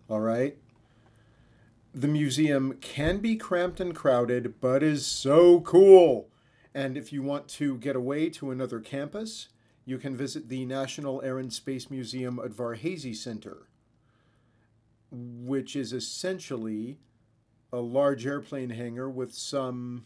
All 0.08 0.20
right? 0.20 0.58
The 1.92 2.08
museum 2.08 2.78
can 2.82 3.18
be 3.18 3.36
cramped 3.36 3.80
and 3.80 3.96
crowded, 3.96 4.62
but 4.62 4.84
is 4.84 5.08
so 5.08 5.60
cool. 5.62 6.30
And 6.76 6.96
if 6.96 7.12
you 7.12 7.24
want 7.24 7.48
to 7.48 7.78
get 7.80 7.96
away 7.96 8.30
to 8.30 8.52
another 8.52 8.80
campus, 8.80 9.50
you 9.88 9.98
can 9.98 10.18
visit 10.18 10.50
the 10.50 10.66
National 10.66 11.22
Air 11.22 11.40
and 11.40 11.52
Space 11.52 11.90
Museum 11.90 12.40
at 12.44 12.52
Udvar-Hazy 12.52 13.14
Center, 13.14 13.70
which 15.10 15.78
is 15.78 15.94
essentially 15.94 17.00
a 17.72 17.78
large 17.78 18.28
airplane 18.28 18.72
hangar 18.72 19.10
with 19.10 19.34
some 19.34 20.06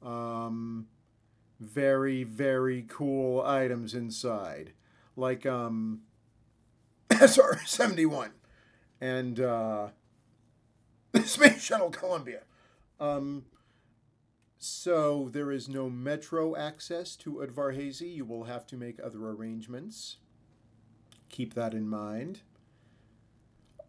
um, 0.00 0.86
very, 1.58 2.22
very 2.22 2.86
cool 2.86 3.42
items 3.42 3.94
inside, 3.94 4.74
like 5.16 5.44
um, 5.44 6.02
SR 7.10 7.62
71 7.66 8.30
and 9.00 9.40
uh, 9.40 9.88
Space 11.24 11.60
Shuttle 11.60 11.90
Columbia. 11.90 12.42
Um, 13.00 13.44
so 14.64 15.28
there 15.32 15.50
is 15.50 15.68
no 15.68 15.90
metro 15.90 16.54
access 16.56 17.16
to 17.16 17.44
Udvar-Hazy. 17.44 18.08
You 18.08 18.24
will 18.24 18.44
have 18.44 18.66
to 18.68 18.76
make 18.76 19.00
other 19.02 19.26
arrangements. 19.28 20.18
Keep 21.28 21.54
that 21.54 21.74
in 21.74 21.88
mind. 21.88 22.42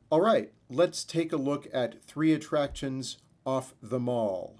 All 0.10 0.22
right, 0.22 0.52
let's 0.70 1.04
take 1.04 1.32
a 1.32 1.38
look 1.38 1.68
at 1.74 2.04
three 2.04 2.34
attractions 2.34 3.18
off 3.46 3.74
the 3.82 4.00
mall. 4.00 4.60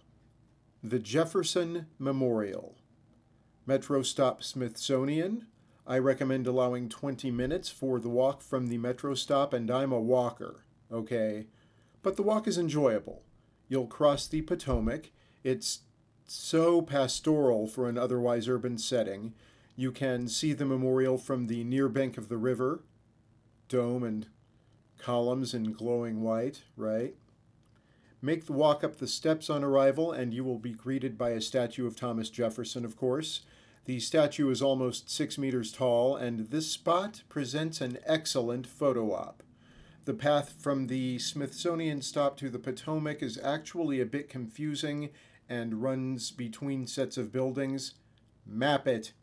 The 0.84 1.00
Jefferson 1.00 1.88
Memorial. 1.98 2.76
Metro 3.66 4.02
stop 4.04 4.44
Smithsonian. 4.44 5.48
I 5.88 5.98
recommend 5.98 6.46
allowing 6.46 6.90
20 6.90 7.32
minutes 7.32 7.70
for 7.70 8.00
the 8.00 8.10
walk 8.10 8.42
from 8.42 8.68
the 8.68 8.78
metro 8.78 9.16
stop, 9.16 9.54
and 9.54 9.72
I'm 9.72 9.92
a 9.92 10.00
walker, 10.00 10.64
okay? 10.92 11.48
But 12.02 12.18
the 12.18 12.24
walk 12.24 12.48
is 12.48 12.58
enjoyable. 12.58 13.24
You'll 13.68 13.88
cross 13.88 14.28
the 14.28 14.42
Potomac. 14.42 15.12
It's 15.44 15.80
so 16.34 16.82
pastoral 16.82 17.68
for 17.68 17.88
an 17.88 17.98
otherwise 17.98 18.48
urban 18.48 18.78
setting. 18.78 19.34
You 19.76 19.92
can 19.92 20.28
see 20.28 20.54
the 20.54 20.66
memorial 20.66 21.18
from 21.18 21.46
the 21.46 21.64
near 21.64 21.88
bank 21.88 22.18
of 22.18 22.28
the 22.28 22.38
river, 22.38 22.82
dome 23.70 24.04
and 24.04 24.28
columns 24.98 25.54
in 25.54 25.74
glowing 25.74 26.22
white, 26.22 26.64
right? 26.76 27.16
Make 28.22 28.46
the 28.46 28.54
walk 28.54 28.84
up 28.84 28.98
the 28.98 29.08
steps 29.08 29.50
on 29.50 29.64
arrival, 29.64 30.12
and 30.12 30.34
you 30.34 30.44
will 30.44 30.58
be 30.58 30.74
greeted 30.74 31.18
by 31.18 31.32
a 31.32 31.42
statue 31.42 31.86
of 31.86 31.96
Thomas 31.96 32.30
Jefferson, 32.30 32.84
of 32.84 32.98
course. 32.98 33.42
The 33.86 34.00
statue 34.00 34.50
is 34.50 34.62
almost 34.62 35.10
six 35.10 35.38
meters 35.38 35.72
tall, 35.72 36.16
and 36.16 36.50
this 36.50 36.72
spot 36.72 37.24
presents 37.30 37.82
an 37.82 38.00
excellent 38.06 38.66
photo 38.66 39.14
op. 39.14 39.44
The 40.06 40.14
path 40.14 40.56
from 40.60 40.88
the 40.88 41.20
Smithsonian 41.20 42.02
stop 42.02 42.38
to 42.38 42.50
the 42.50 42.60
Potomac 42.60 43.22
is 43.22 43.40
actually 43.44 44.02
a 44.02 44.06
bit 44.06 44.30
confusing 44.30 45.10
and 45.50 45.82
runs 45.82 46.32
between 46.32 46.88
sets 46.88 47.18
of 47.18 47.32
buildings. 47.32 47.94
Map 48.46 48.88
it. 48.88 49.14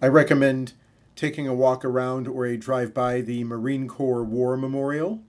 I 0.00 0.08
recommend 0.08 0.74
taking 1.14 1.48
a 1.48 1.54
walk 1.54 1.84
around 1.84 2.28
or 2.28 2.44
a 2.44 2.56
drive 2.58 2.92
by 2.92 3.22
the 3.22 3.44
Marine 3.44 3.88
Corps 3.88 4.22
War 4.22 4.56
Memorial. 4.56 5.22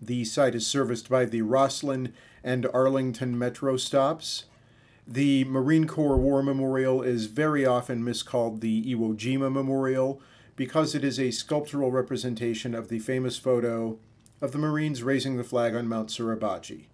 The 0.00 0.24
site 0.24 0.54
is 0.54 0.66
serviced 0.66 1.08
by 1.08 1.24
the 1.24 1.42
Rosslyn 1.42 2.12
and 2.44 2.66
Arlington 2.74 3.38
Metro 3.38 3.76
stops. 3.76 4.44
The 5.06 5.44
Marine 5.44 5.86
Corps 5.86 6.18
War 6.18 6.42
Memorial 6.42 7.02
is 7.02 7.26
very 7.26 7.64
often 7.64 8.04
miscalled 8.04 8.60
the 8.60 8.94
Iwo 8.94 9.16
Jima 9.16 9.50
Memorial 9.50 10.20
because 10.54 10.94
it 10.94 11.02
is 11.02 11.18
a 11.18 11.30
sculptural 11.30 11.90
representation 11.90 12.74
of 12.74 12.88
the 12.88 12.98
famous 12.98 13.38
photo 13.38 13.98
of 14.42 14.50
the 14.50 14.58
Marines 14.58 15.04
raising 15.04 15.36
the 15.36 15.44
flag 15.44 15.74
on 15.76 15.88
Mount 15.88 16.08
Suribachi. 16.08 16.86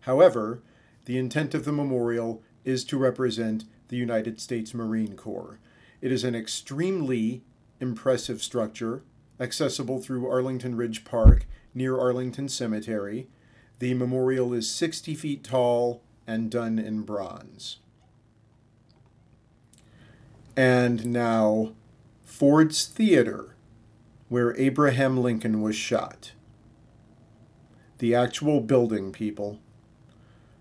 However, 0.00 0.60
the 1.04 1.16
intent 1.16 1.54
of 1.54 1.64
the 1.64 1.72
memorial 1.72 2.42
is 2.64 2.84
to 2.84 2.98
represent 2.98 3.64
the 3.86 3.96
United 3.96 4.40
States 4.40 4.74
Marine 4.74 5.14
Corps. 5.14 5.60
It 6.00 6.10
is 6.10 6.24
an 6.24 6.34
extremely 6.34 7.42
impressive 7.80 8.42
structure, 8.42 9.04
accessible 9.38 10.00
through 10.00 10.28
Arlington 10.28 10.74
Ridge 10.74 11.04
Park 11.04 11.46
near 11.72 11.98
Arlington 11.98 12.48
Cemetery. 12.48 13.28
The 13.78 13.94
memorial 13.94 14.52
is 14.52 14.68
60 14.68 15.14
feet 15.14 15.44
tall 15.44 16.02
and 16.26 16.50
done 16.50 16.80
in 16.80 17.02
bronze. 17.02 17.78
And 20.56 21.06
now, 21.06 21.74
Ford's 22.24 22.86
Theater, 22.86 23.54
where 24.28 24.58
Abraham 24.58 25.16
Lincoln 25.16 25.62
was 25.62 25.76
shot. 25.76 26.32
The 27.98 28.14
actual 28.14 28.60
building, 28.60 29.10
people. 29.10 29.58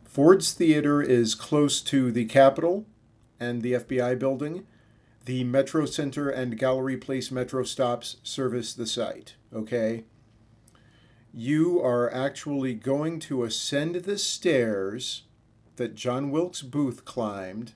Ford's 0.04 0.54
Theater 0.54 1.02
is 1.02 1.36
close 1.36 1.82
to 1.82 2.12
the 2.12 2.26
Capitol 2.26 2.86
and 3.39 3.62
the 3.62 3.73
FBI 3.73 4.17
building. 4.17 4.65
The 5.26 5.43
Metro 5.43 5.86
Center 5.86 6.30
and 6.30 6.58
Gallery 6.58 6.97
Place 6.97 7.30
metro 7.30 7.63
stops 7.63 8.17
service 8.23 8.73
the 8.73 8.88
site, 8.88 9.36
okay? 9.54 10.06
You 11.32 11.80
are 11.80 12.12
actually 12.12 12.73
going 12.73 13.19
to 13.19 13.43
ascend 13.43 13.95
the 13.95 14.17
stairs 14.17 15.23
that 15.76 15.93
John 15.93 16.32
Wilkes 16.32 16.63
Booth 16.63 17.06
climbed 17.06 17.73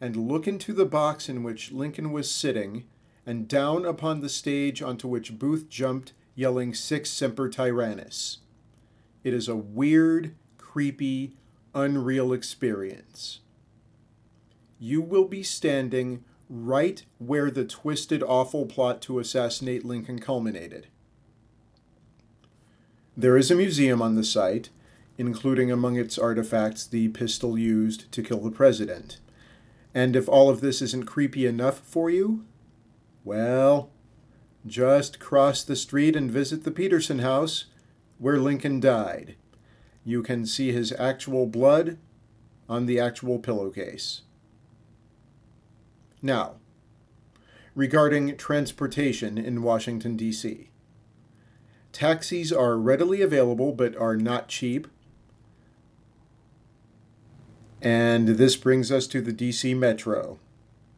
and 0.00 0.28
look 0.28 0.46
into 0.46 0.72
the 0.72 0.86
box 0.86 1.28
in 1.28 1.42
which 1.42 1.72
Lincoln 1.72 2.12
was 2.12 2.30
sitting 2.30 2.84
and 3.26 3.48
down 3.48 3.84
upon 3.84 4.20
the 4.20 4.28
stage 4.28 4.80
onto 4.80 5.08
which 5.08 5.38
Booth 5.38 5.68
jumped, 5.68 6.12
yelling 6.36 6.74
Sic 6.74 7.06
Semper 7.06 7.48
Tyrannis. 7.48 8.38
It 9.26 9.34
is 9.34 9.48
a 9.48 9.56
weird, 9.56 10.36
creepy, 10.56 11.34
unreal 11.74 12.32
experience. 12.32 13.40
You 14.78 15.00
will 15.00 15.24
be 15.24 15.42
standing 15.42 16.22
right 16.48 17.04
where 17.18 17.50
the 17.50 17.64
twisted, 17.64 18.22
awful 18.22 18.66
plot 18.66 19.02
to 19.02 19.18
assassinate 19.18 19.84
Lincoln 19.84 20.20
culminated. 20.20 20.86
There 23.16 23.36
is 23.36 23.50
a 23.50 23.56
museum 23.56 24.00
on 24.00 24.14
the 24.14 24.22
site, 24.22 24.70
including 25.18 25.72
among 25.72 25.96
its 25.96 26.18
artifacts 26.18 26.86
the 26.86 27.08
pistol 27.08 27.58
used 27.58 28.12
to 28.12 28.22
kill 28.22 28.38
the 28.38 28.52
president. 28.52 29.18
And 29.92 30.14
if 30.14 30.28
all 30.28 30.48
of 30.48 30.60
this 30.60 30.80
isn't 30.80 31.06
creepy 31.06 31.46
enough 31.46 31.80
for 31.80 32.10
you, 32.10 32.44
well, 33.24 33.90
just 34.64 35.18
cross 35.18 35.64
the 35.64 35.74
street 35.74 36.14
and 36.14 36.30
visit 36.30 36.62
the 36.62 36.70
Petersen 36.70 37.18
house 37.18 37.64
where 38.18 38.38
Lincoln 38.38 38.80
died. 38.80 39.36
You 40.04 40.22
can 40.22 40.46
see 40.46 40.72
his 40.72 40.92
actual 40.92 41.46
blood 41.46 41.98
on 42.68 42.86
the 42.86 43.00
actual 43.00 43.38
pillowcase. 43.38 44.22
Now, 46.22 46.54
regarding 47.74 48.36
transportation 48.36 49.38
in 49.38 49.62
Washington, 49.62 50.16
D.C. 50.16 50.70
Taxis 51.92 52.52
are 52.52 52.76
readily 52.76 53.22
available 53.22 53.72
but 53.72 53.96
are 53.96 54.16
not 54.16 54.48
cheap. 54.48 54.86
And 57.80 58.28
this 58.28 58.56
brings 58.56 58.90
us 58.90 59.06
to 59.08 59.20
the 59.20 59.32
DC 59.32 59.76
Metro. 59.76 60.38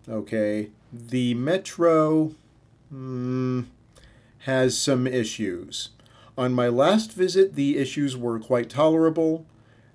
Okay, 0.09 0.71
the 0.93 1.35
Metro 1.35 2.35
mm, 2.93 3.67
has 4.39 4.79
some 4.79 5.07
issues. 5.07 5.91
On 6.39 6.53
my 6.53 6.69
last 6.69 7.15
visit, 7.15 7.57
the 7.57 7.77
issues 7.79 8.17
were 8.17 8.39
quite 8.39 8.71
tolerable. 8.71 9.45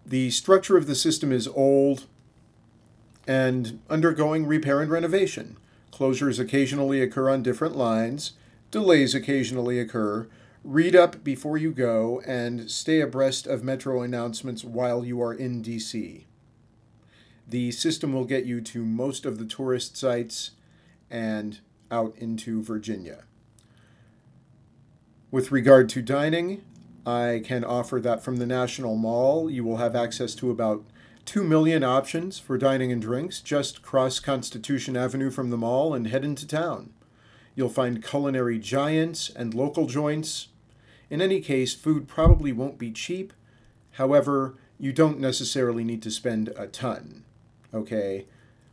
The 0.05 0.29
structure 0.29 0.75
of 0.75 0.87
the 0.87 0.93
system 0.93 1.31
is 1.31 1.47
old 1.47 2.05
and 3.25 3.79
undergoing 3.89 4.45
repair 4.45 4.81
and 4.81 4.91
renovation. 4.91 5.55
Closures 5.93 6.41
occasionally 6.41 7.01
occur 7.01 7.29
on 7.29 7.43
different 7.43 7.77
lines, 7.77 8.33
delays 8.71 9.15
occasionally 9.15 9.79
occur. 9.79 10.27
Read 10.65 10.97
up 10.97 11.23
before 11.23 11.57
you 11.57 11.71
go 11.71 12.21
and 12.27 12.69
stay 12.69 12.99
abreast 12.99 13.47
of 13.47 13.63
Metro 13.63 14.01
announcements 14.01 14.65
while 14.65 15.05
you 15.05 15.21
are 15.21 15.33
in 15.33 15.63
DC. 15.63 16.25
The 17.47 17.71
system 17.71 18.11
will 18.11 18.25
get 18.25 18.45
you 18.45 18.59
to 18.59 18.83
most 18.83 19.25
of 19.25 19.37
the 19.39 19.45
tourist 19.45 19.95
sites 19.95 20.51
and 21.09 21.61
out 21.89 22.17
into 22.17 22.61
Virginia. 22.61 23.23
With 25.33 25.51
regard 25.51 25.89
to 25.89 26.03
dining, 26.03 26.63
I 27.07 27.41
can 27.43 27.63
offer 27.63 27.99
that 27.99 28.23
from 28.23 28.37
the 28.37 28.45
National 28.45 28.95
Mall, 28.95 29.49
you 29.49 29.63
will 29.63 29.77
have 29.77 29.95
access 29.95 30.35
to 30.35 30.51
about 30.51 30.85
2 31.25 31.43
million 31.43 31.83
options 31.83 32.37
for 32.37 32.55
dining 32.55 32.91
and 32.91 33.01
drinks. 33.01 33.41
Just 33.41 33.81
cross 33.81 34.19
Constitution 34.19 34.95
Avenue 34.95 35.31
from 35.31 35.49
the 35.49 35.57
mall 35.57 35.95
and 35.95 36.05
head 36.05 36.23
into 36.23 36.45
town. 36.45 36.91
You'll 37.55 37.69
find 37.69 38.05
culinary 38.05 38.59
giants 38.59 39.31
and 39.35 39.55
local 39.55 39.87
joints. 39.87 40.49
In 41.09 41.19
any 41.19 41.41
case, 41.41 41.73
food 41.73 42.07
probably 42.07 42.51
won't 42.51 42.77
be 42.77 42.91
cheap. 42.91 43.33
However, 43.93 44.53
you 44.77 44.93
don't 44.93 45.19
necessarily 45.19 45.83
need 45.83 46.03
to 46.03 46.11
spend 46.11 46.49
a 46.49 46.67
ton. 46.67 47.23
Okay? 47.73 48.27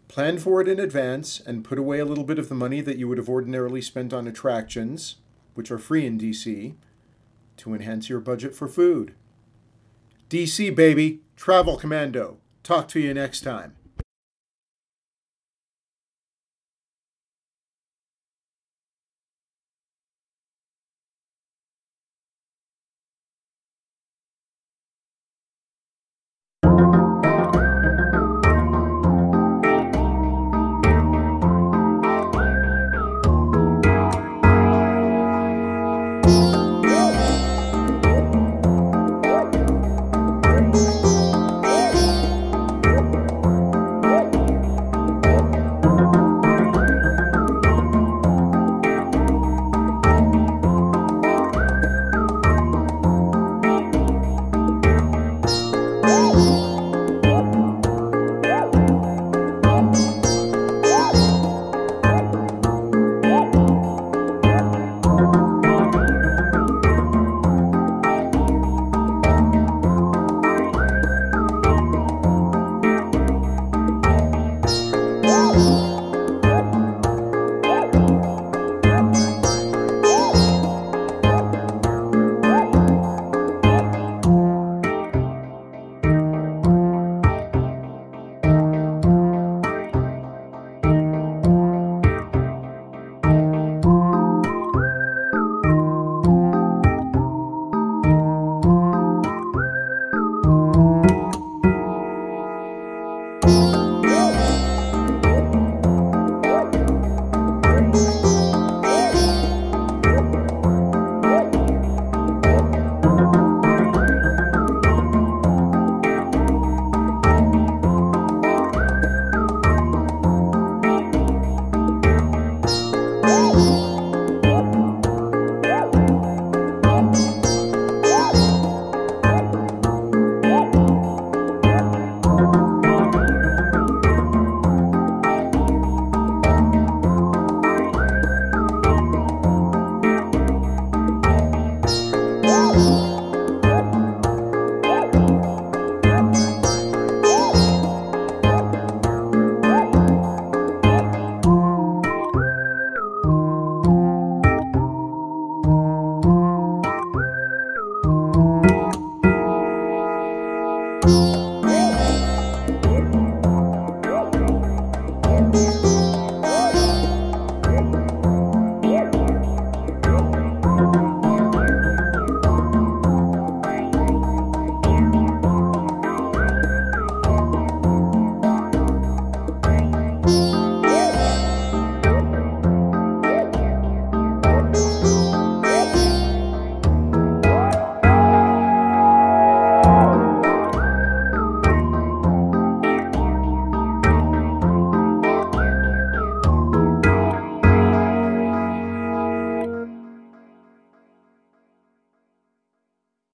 Plan 0.09 0.37
for 0.39 0.61
it 0.61 0.69
in 0.69 0.79
advance 0.79 1.41
and 1.41 1.65
put 1.65 1.79
away 1.79 2.01
a 2.01 2.05
little 2.05 2.25
bit 2.25 2.39
of 2.39 2.51
the 2.51 2.55
money 2.55 2.83
that 2.83 2.99
you 2.99 3.09
would 3.09 3.17
have 3.17 3.31
ordinarily 3.31 3.81
spent 3.81 4.13
on 4.13 4.29
attractions, 4.29 5.17
which 5.61 5.71
are 5.71 5.79
free 5.79 6.07
in 6.07 6.19
DC, 6.19 6.73
to 7.59 7.75
enhance 7.75 8.09
your 8.09 8.19
budget 8.19 8.55
for 8.55 8.67
food. 8.67 9.13
DC, 10.31 10.75
baby! 10.75 11.21
Travel 11.37 11.77
Commando. 11.77 12.39
Talk 12.63 12.89
to 12.89 12.99
you 12.99 13.13
next 13.13 13.43
time. 13.43 13.77